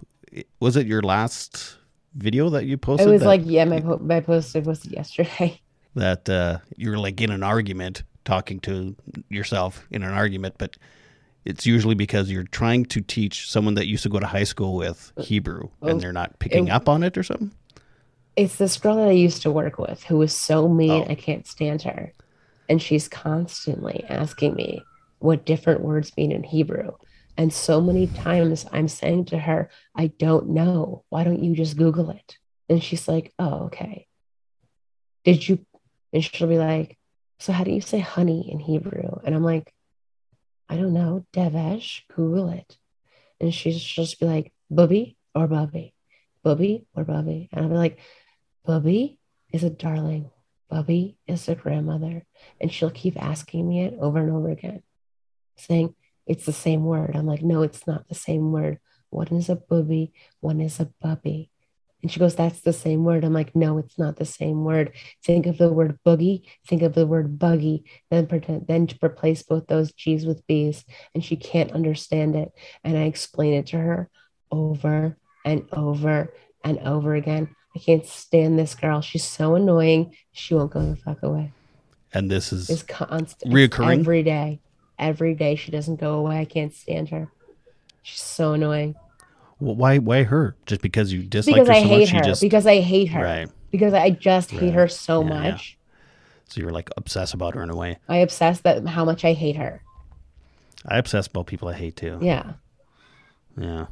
[0.59, 1.77] Was it your last
[2.15, 3.07] video that you posted?
[3.07, 5.59] it was that, like yeah my, po- my post I posted yesterday
[5.95, 8.95] that uh, you were like in an argument, talking to
[9.29, 10.77] yourself in an argument, but
[11.45, 14.75] it's usually because you're trying to teach someone that used to go to high school
[14.75, 17.51] with uh, Hebrew, oh, and they're not picking it- up on it or something.
[18.35, 21.11] It's this girl that I used to work with who was so mean, Oh.
[21.11, 22.13] I can't stand her.
[22.69, 24.83] And she's constantly asking me
[25.19, 26.91] what different words mean in Hebrew.
[27.35, 31.03] And so many times I'm saying to her, I don't know.
[31.09, 32.37] Why don't you just Google it?
[32.69, 34.07] And she's like, Oh, okay.
[35.23, 35.65] Did you?
[36.13, 36.97] And she'll be like,
[37.39, 39.19] So how do you say honey in Hebrew?
[39.23, 39.73] And I'm like,
[40.69, 41.25] I don't know.
[41.33, 42.77] Devesh, Google it.
[43.39, 45.93] And she's just be like, Bubby or Bubby,
[46.43, 47.49] Bubby or Bubby.
[47.51, 47.99] And I'll be like,
[48.65, 49.19] Bubby
[49.51, 50.29] is a darling.
[50.69, 52.25] Bubby is a grandmother.
[52.59, 54.83] And she'll keep asking me it over and over again,
[55.55, 55.95] saying,
[56.25, 57.15] It's the same word.
[57.15, 58.79] I'm like, No, it's not the same word.
[59.09, 60.11] One is a booby,
[60.41, 61.49] one is a bubby.
[62.01, 63.23] And she goes, That's the same word.
[63.23, 64.93] I'm like, No, it's not the same word.
[65.23, 69.43] Think of the word boogie, think of the word buggy, then pretend, then to replace
[69.43, 70.85] both those G's with B's.
[71.13, 72.51] And she can't understand it.
[72.83, 74.09] And I explain it to her
[74.51, 76.33] over and over
[76.63, 77.55] and over again.
[77.75, 79.01] I can't stand this girl.
[79.01, 80.15] She's so annoying.
[80.31, 81.51] She won't go the fuck away.
[82.13, 83.53] And this is It's constant.
[83.53, 83.99] Reoccurring?
[83.99, 84.61] every day.
[84.97, 86.39] Every day she doesn't go away.
[86.39, 87.31] I can't stand her.
[88.01, 88.95] She's so annoying.
[89.59, 89.97] Well, why?
[89.97, 90.55] Why her?
[90.65, 92.23] Just because you dislike because her I hate much?
[92.25, 92.29] her.
[92.29, 93.23] Just Because I hate her.
[93.23, 93.49] right.
[93.71, 94.73] Because I just hate Right.
[94.73, 95.51] her so Yeah, yeah.
[95.51, 95.77] much.
[96.49, 97.97] So you're like obsessed about her in a way.
[98.07, 99.81] I obsess that how much I hate her.
[100.85, 102.19] I obsess about people I hate too.
[102.21, 102.53] Yeah.
[103.57, 103.87] Yeah.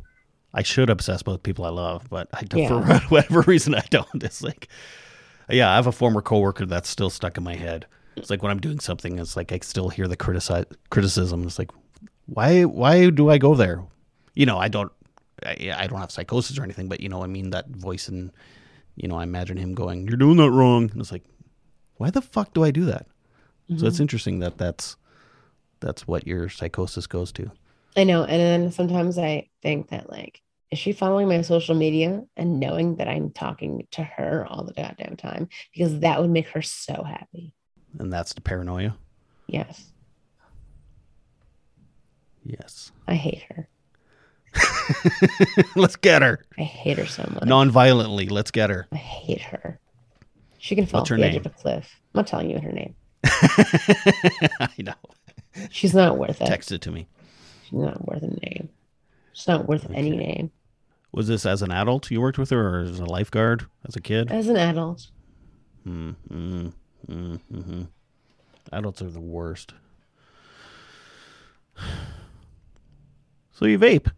[0.54, 3.00] I should obsess about people I love, but I don't, Yeah.
[3.00, 4.24] for whatever reason I don't.
[4.24, 4.70] It's like,
[5.50, 7.88] yeah, I have a former coworker that's still stuck in my head.
[8.16, 11.44] It's like when I'm doing something, it's like I still hear the criticize criticism.
[11.44, 11.72] It's like,
[12.28, 13.84] why why do I go there?
[14.36, 14.92] You know, I don't
[15.46, 18.32] I, I don't have psychosis or anything, but you know, I mean that voice and
[18.96, 21.24] you know, I imagine him going, "You're doing that wrong," and it's like,
[21.98, 23.08] why the fuck do I do that?
[23.68, 24.04] So it's mm-hmm.
[24.04, 24.96] interesting that that's
[25.80, 27.52] that's what your psychosis goes to.
[27.98, 28.24] I know.
[28.24, 30.42] And then sometimes I think that like,
[30.72, 34.74] is she following my social media and knowing that I'm talking to her all the
[34.74, 35.50] goddamn time?
[35.74, 37.54] Because that would make her so happy.
[37.98, 38.98] And that's the paranoia.
[39.48, 39.92] Yes.
[42.44, 42.92] Yes.
[43.08, 43.68] I hate her.
[45.76, 46.44] Let's get her.
[46.58, 47.44] I hate her so much.
[47.46, 48.28] Non-violently.
[48.28, 48.88] Let's get her.
[48.92, 49.80] I hate her.
[50.58, 52.00] She can fall What's off the edge of a cliff.
[52.14, 52.96] I'm not telling you her name.
[53.24, 54.94] I know.
[55.70, 56.48] She's not worth it.
[56.48, 57.08] Text it to me.
[57.64, 58.70] She's not worth a name.
[59.34, 60.52] She's not worth any name.
[61.12, 64.02] Was this as an adult you worked with her, or as a lifeguard as a
[64.02, 64.32] kid?
[64.32, 65.08] As an adult,
[65.88, 66.74] Mm, mm,
[67.08, 67.84] mm, hmm
[68.72, 69.74] Adults are the worst.
[73.58, 74.12] So you vape?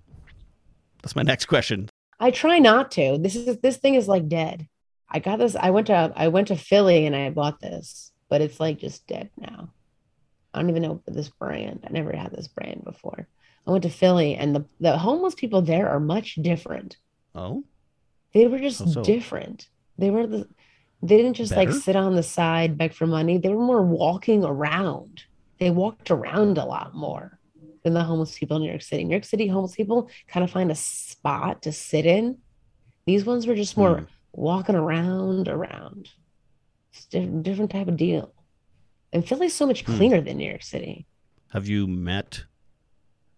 [1.07, 1.87] That's my next question.
[2.19, 3.17] I try not to.
[3.17, 4.67] This is this thing is like dead.
[5.09, 5.55] I got this.
[5.55, 9.07] I went to I went to Philly and I bought this, but it's like just
[9.07, 9.71] dead now.
[10.53, 11.85] I don't even know this brand.
[11.87, 13.25] I never had this brand before.
[13.65, 16.97] I went to Philly and the, the homeless people there are much different.
[17.33, 17.63] Oh,
[18.33, 19.69] They were just different.
[19.97, 20.45] They were the
[21.01, 23.37] they didn't just like sit on the side, beg for money.
[23.37, 25.23] They were more walking around.
[25.57, 27.39] They walked around a lot more
[27.84, 29.03] than the homeless people in New York City.
[29.03, 32.38] New York City homeless people kind of find a spot to sit in.
[33.05, 34.05] These ones were just more Hmm.
[34.34, 36.09] walking around, around.
[36.93, 38.34] It's different, different type of deal.
[39.13, 39.95] And Philly's so much Hmm.
[39.95, 41.05] cleaner than New York City.
[41.51, 42.43] have you met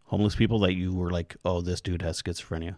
[0.05, 2.75] homeless people that you were like, "Oh, this dude has schizophrenia"?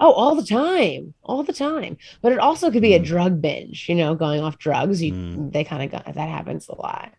[0.00, 1.96] Oh, all the time, all the time.
[2.22, 3.04] But it also could be a Mm.
[3.04, 5.00] drug binge, you know, going off drugs.
[5.02, 5.52] You Mm.
[5.52, 7.12] they kind of got that happens a lot.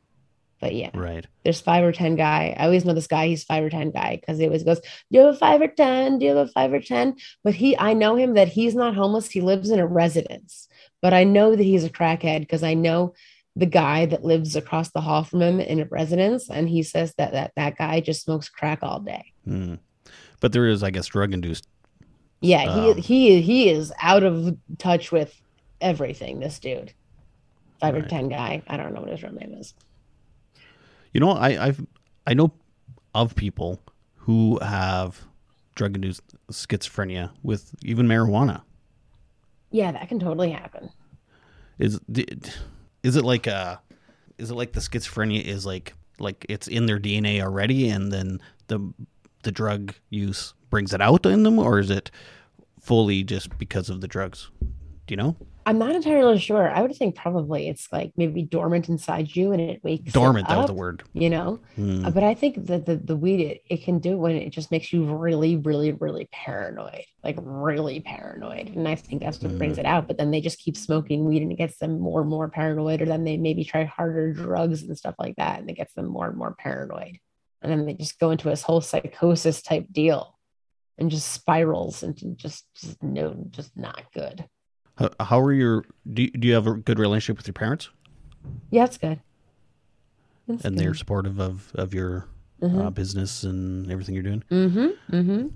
[0.62, 1.26] But yeah, Right.
[1.44, 2.56] there's five or ten guy.
[2.58, 3.28] I always know this guy.
[3.28, 5.68] He's five or ten guy because he always goes, "Do you have a five or
[5.68, 6.18] ten?
[6.18, 7.16] Do you have a five or 10?
[7.44, 9.30] But he, I know him that he's not homeless.
[9.30, 10.68] He lives in a residence.
[11.02, 13.14] But I know that he's a crackhead because I know
[13.56, 17.14] the guy that lives across the hall from him in a residence, and he says
[17.18, 19.34] that that that guy just smokes crack all day.
[19.48, 19.80] Mm.
[20.40, 21.68] But there is, I guess, drug induced.
[22.42, 25.34] Yeah, Um, he he he is out of touch with
[25.82, 26.40] everything.
[26.40, 26.94] This dude,
[27.80, 28.62] five or ten guy.
[28.68, 29.74] I don't know what his real name is.
[31.16, 31.86] You know, I I've
[32.28, 32.52] I know
[33.14, 33.80] of people
[34.16, 35.26] who have
[35.74, 38.64] drug induced schizophrenia with even marijuana.
[39.72, 40.90] Yeah, that can totally happen.
[41.80, 43.78] Is is it like uh
[44.38, 48.42] is it like the schizophrenia is like like it's in their DNA already and then
[48.68, 48.94] the
[49.44, 52.12] the drug use brings it out in them or is it
[52.82, 54.52] fully just because of the drugs?
[54.60, 55.38] Do you know?
[55.68, 56.70] I'm not entirely sure.
[56.70, 60.48] I would think probably it's like maybe dormant inside you and it wakes it Dormant,
[60.48, 61.02] that was the word.
[61.14, 62.06] You know, Hmm.
[62.06, 64.70] Uh, but I think that the, the weed it, it can do when it just
[64.70, 68.76] makes you really, really, really paranoid, like really paranoid.
[68.76, 69.58] And I think that's what Mm.
[69.58, 70.08] brings it out.
[70.08, 73.02] But then they just keep smoking weed and it gets them more and more paranoid,
[73.02, 76.06] or then they maybe try harder drugs and stuff like that, and it gets them
[76.06, 77.18] more and more paranoid.
[77.64, 80.38] And then they just go into this whole psychosis type deal
[81.00, 84.46] and just spirals into just, just no, just not good.
[84.98, 87.90] How, how are your do you, do you have a good relationship with your parents
[88.72, 89.20] Yeah, it's good.
[90.48, 92.28] It's and they're supportive of of your
[92.62, 92.86] Mhm.
[92.86, 94.44] uh, business and everything you're doing?
[94.50, 95.16] Mm-hmm.
[95.16, 95.48] Mm-hmm.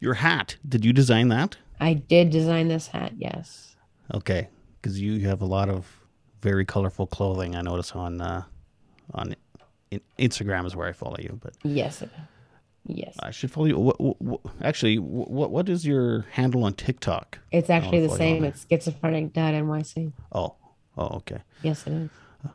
[0.00, 1.56] Your hat, did you design that?
[1.80, 3.12] I did design this hat.
[3.16, 3.76] Yes.
[4.14, 4.48] Okay,
[4.80, 5.86] because you have a lot of
[6.40, 7.56] very colorful clothing.
[7.56, 8.42] I notice on uh,
[9.14, 9.34] on
[9.90, 12.02] in, Instagram is where I follow you, but Yes.
[12.84, 13.14] Yes.
[13.20, 13.78] I should follow you.
[13.78, 17.38] What, what, actually, what what is your handle on TikTok?
[17.52, 18.44] It's actually the follow you on same.
[18.44, 20.12] It's schizophrenic.nyc.
[20.32, 20.56] Oh,
[20.96, 21.42] oh, okay.
[21.62, 22.10] Yes, it is.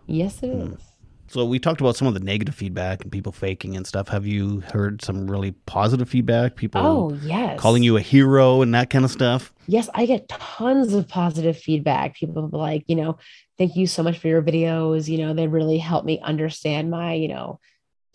[0.06, 0.74] Yes, it Hmm.
[0.74, 0.82] is.
[1.30, 4.08] So we talked about some of the negative feedback and people faking and stuff.
[4.08, 6.56] Have you heard some really positive feedback?
[6.56, 7.60] People Oh, yes.
[7.60, 9.54] calling you a hero and that kind of stuff.
[9.68, 12.16] Yes, I get tons of positive feedback.
[12.16, 13.18] People like, you know,
[13.58, 15.10] thank you so much for your videos.
[15.10, 17.60] You know, they really help me understand my, you know,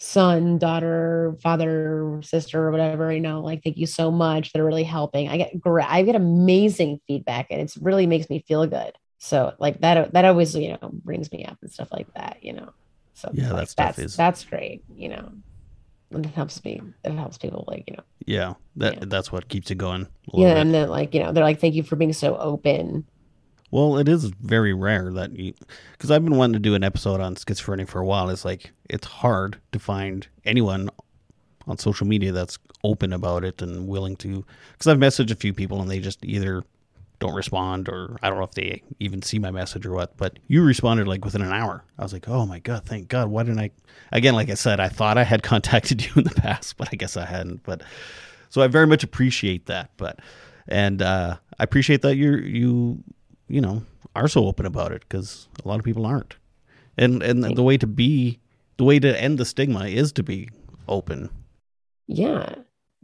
[0.02, 3.12] son, daughter, father, sister, or whatever.
[3.12, 4.52] You know, like thank you so much.
[4.52, 5.28] They're really helping.
[5.28, 5.86] I get great.
[5.88, 8.92] I get amazing feedback, and it's really makes me feel good.
[9.18, 12.38] So like that, that always you know brings me up and stuff like that.
[12.42, 12.70] You know,
[13.14, 14.82] so Yeah, that stuff that's is- that's great.
[14.92, 15.32] You know,
[16.10, 16.80] it helps me.
[17.04, 18.02] It helps people like you know.
[18.26, 20.08] Yeah, that that's what keeps it going.
[20.34, 20.60] Yeah, bit.
[20.62, 23.06] and then like you know they're like, thank you for being so open.
[23.72, 25.54] Well, it is very rare that you,
[25.92, 28.28] because I've been wanting to do an episode on schizophrenia for a while.
[28.28, 30.90] It's like it's hard to find anyone
[31.66, 34.44] on social media that's open about it and willing to.
[34.72, 36.64] Because I've messaged a few people and they just either
[37.18, 40.18] don't respond or I don't know if they even see my message or what.
[40.18, 41.82] But you responded like within an hour.
[41.98, 43.28] I was like, oh my god, thank God.
[43.28, 43.70] Why didn't I?
[44.10, 46.96] Again, like I said, I thought I had contacted you in the past, but I
[46.96, 47.62] guess I hadn't.
[47.62, 47.82] But
[48.50, 49.92] so I very much appreciate that.
[49.96, 50.18] But
[50.68, 53.02] and uh, I appreciate that you're you
[53.52, 53.82] you know
[54.16, 56.36] are so open about it because a lot of people aren't.
[56.96, 58.40] And and the way to be
[58.78, 60.48] the way to end the stigma is to be
[60.88, 61.30] open.
[62.06, 62.56] Yeah,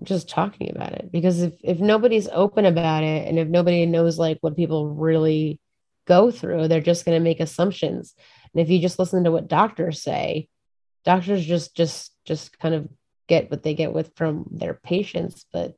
[0.03, 4.19] just talking about it because if if nobody's open about it and if nobody knows
[4.19, 5.61] like what people really
[6.07, 8.15] go through, they're just going to make assumptions.
[8.55, 10.49] And if you just listen to what doctors say,
[11.05, 12.89] doctors just just just kind of
[13.29, 15.75] get what they get with from their patients, but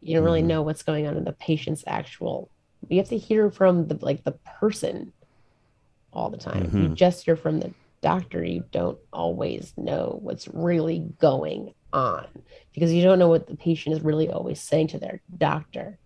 [0.00, 0.46] you don't really Mhm.
[0.46, 2.51] know what's going on in the patient's actual.
[2.88, 5.12] You have to hear from the like the person
[6.12, 6.64] all the time.
[6.64, 7.72] If you just hear from the
[8.02, 12.26] doctor, you don't always know what's really going on
[12.74, 15.98] because you don't know what the patient is really always saying to their doctor.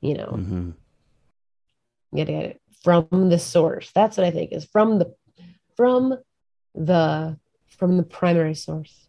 [0.00, 0.70] You know, hmm
[2.12, 3.90] you gotta get it from the source.
[3.94, 5.14] That's what I think is from the
[5.76, 6.16] from
[6.74, 9.08] the from the primary source,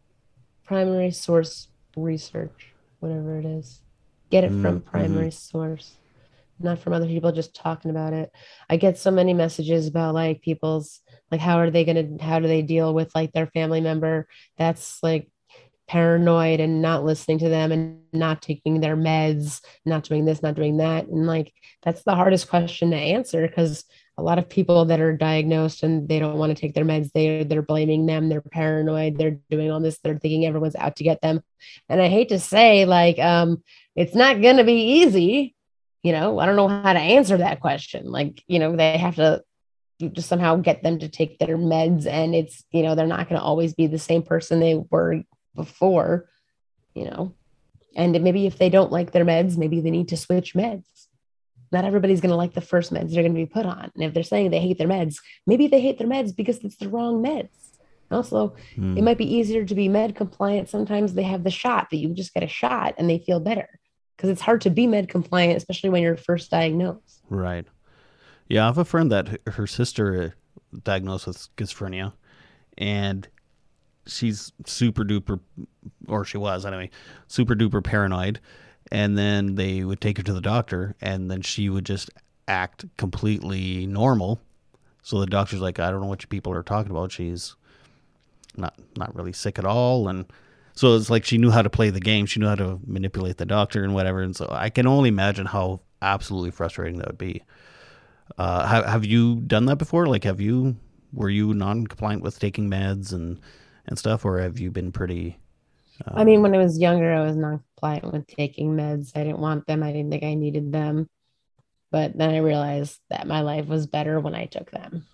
[0.66, 3.82] primary source research, whatever it is.
[4.32, 4.86] Get it from Mm, mhm.
[4.86, 5.98] primary source,
[6.60, 8.32] not from other people just talking about it.
[8.70, 11.02] I get so many messages about like people's
[11.32, 15.02] like how are they gonna how do they deal with like their family member that's
[15.02, 15.30] like
[15.88, 20.54] paranoid and not listening to them and not taking their meds, not doing this, not
[20.54, 21.08] doing that.
[21.08, 21.52] And like
[21.82, 23.86] that's the hardest question to answer because
[24.16, 27.12] a lot of people that are diagnosed and they don't want to take their meds,
[27.14, 31.04] they they're blaming them, they're paranoid, they're doing all this, they're thinking everyone's out to
[31.04, 31.42] get them.
[31.88, 33.64] And I hate to say, like, um,
[33.96, 35.56] it's not gonna be easy.
[36.04, 38.06] You know, I don't know how to answer that question.
[38.06, 39.44] Like, you know, they have to
[40.08, 43.40] just somehow get them to take their meds and it's you know they're not going
[43.40, 45.24] to always be the same person they were
[45.56, 46.30] before
[46.94, 47.34] you know.
[47.96, 50.86] And maybe if they don't like their meds maybe they need to switch meds.
[51.72, 53.92] Not everybody's going to like the first meds they're going to be put on.
[53.94, 56.78] And if they're saying they hate their meds maybe they hate their meds because it's
[56.78, 57.50] the wrong meds.
[58.10, 59.04] Also it hmm.
[59.04, 60.70] might be easier to be med compliant.
[60.70, 63.79] Sometimes they have the shot that you just get a shot and they feel better
[64.20, 67.66] because it's hard to be med compliant especially when you're first diagnosed Right.
[68.48, 70.36] Yeah, I have a friend that her sister
[70.74, 72.14] uh, diagnosed with schizophrenia,
[72.78, 73.28] and
[74.08, 75.40] she's super duper,
[76.08, 76.90] or she was anyway,
[77.28, 78.40] super duper paranoid.
[78.92, 82.10] And then they would take her to the doctor, and then she would just
[82.48, 84.42] act completely normal.
[85.04, 87.12] So the doctor's like, I don't know what you people are talking about.
[87.12, 87.56] She's
[88.58, 90.26] not not really sick at all, and
[90.80, 92.26] so it's like she knew how to play the game.
[92.26, 94.22] She knew how to manipulate the doctor and whatever.
[94.22, 97.44] And so I can only imagine how absolutely frustrating that would be.
[98.38, 100.06] Uh, have, have you done that before?
[100.06, 100.78] Like, have you
[101.12, 103.42] were you non-compliant with taking meds and
[103.88, 105.38] and stuff, or have you been pretty?
[106.08, 109.12] I mean, when I was younger, I was non-compliant with taking meds.
[109.16, 109.84] I didn't want them.
[109.84, 111.10] I didn't think I needed them.
[111.92, 115.06] But then I realized that my life was better when I took them.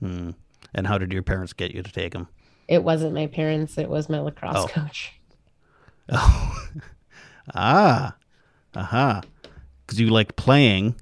[0.00, 0.30] Hmm.
[0.74, 2.28] And how did your parents get you to take them?
[2.68, 4.68] It wasn't my parents, it was my lacrosse Oh.
[4.68, 5.12] coach.
[6.10, 6.54] Oh,
[7.54, 8.14] ah,
[8.74, 9.20] aha.
[9.86, 10.94] Because you like playing,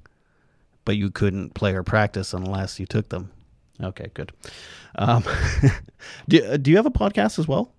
[0.85, 3.31] but you couldn't play or practice unless you took them.
[3.81, 4.33] Okay, good.
[4.97, 5.23] Um,
[6.29, 7.73] do, do you have a podcast as well?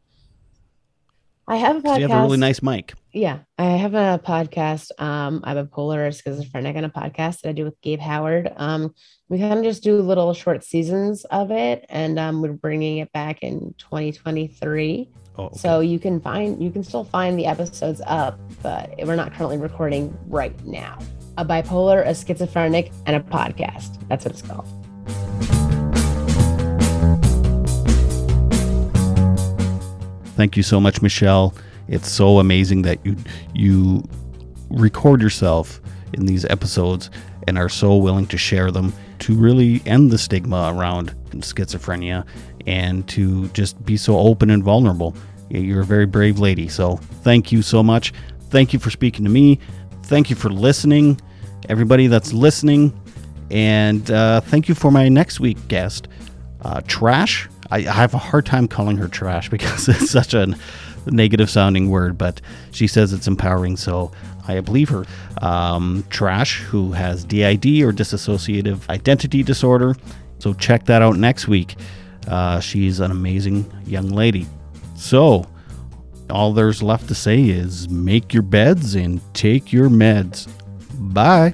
[1.48, 2.00] I have a podcast.
[2.00, 2.94] you have a really nice mic.
[3.18, 4.92] Yeah, I have a podcast.
[5.02, 8.54] Um, I'm a bipolar or schizophrenic on a podcast that I do with Gabe Howard.
[8.58, 8.94] Um,
[9.28, 13.12] we kind of just do little short seasons of it, and um, we're bringing it
[13.14, 15.10] back in 2023.
[15.36, 15.58] Oh, okay.
[15.58, 19.58] So you can find you can still find the episodes up, but we're not currently
[19.58, 21.00] recording right now.
[21.40, 24.08] A bipolar, a schizophrenic, and a podcast.
[24.10, 24.68] That's what it's called.
[30.36, 31.56] Thank you so much, Michelle.
[31.88, 33.16] It's so amazing that you
[33.54, 34.04] you
[34.70, 35.80] record yourself
[36.14, 37.10] in these episodes
[37.48, 42.26] and are so willing to share them to really end the stigma around schizophrenia
[42.66, 45.16] and to just be so open and vulnerable.
[45.50, 46.68] You're a very brave lady.
[46.68, 48.14] So thank you so much.
[48.50, 49.60] Thank you for speaking to me.
[50.04, 51.20] Thank you for listening,
[51.70, 52.98] everybody that's listening.
[53.50, 56.10] And uh, thank you for my next week guest,
[56.62, 57.50] uh, Trash.
[57.72, 60.54] I, I have a hard time calling her Trash because it's such a
[61.12, 62.42] negative sounding word, but
[62.72, 64.12] she says it's empowering, so
[64.48, 65.06] I believe her.
[65.42, 69.96] Um, Trash, who has DID or dissociative identity disorder.
[70.40, 71.76] So check that out next week.
[72.28, 74.46] Uh, she's an amazing young lady.
[74.96, 75.46] So,
[76.30, 80.48] all there's left to say is make your beds and take your meds.
[81.14, 81.54] Bye.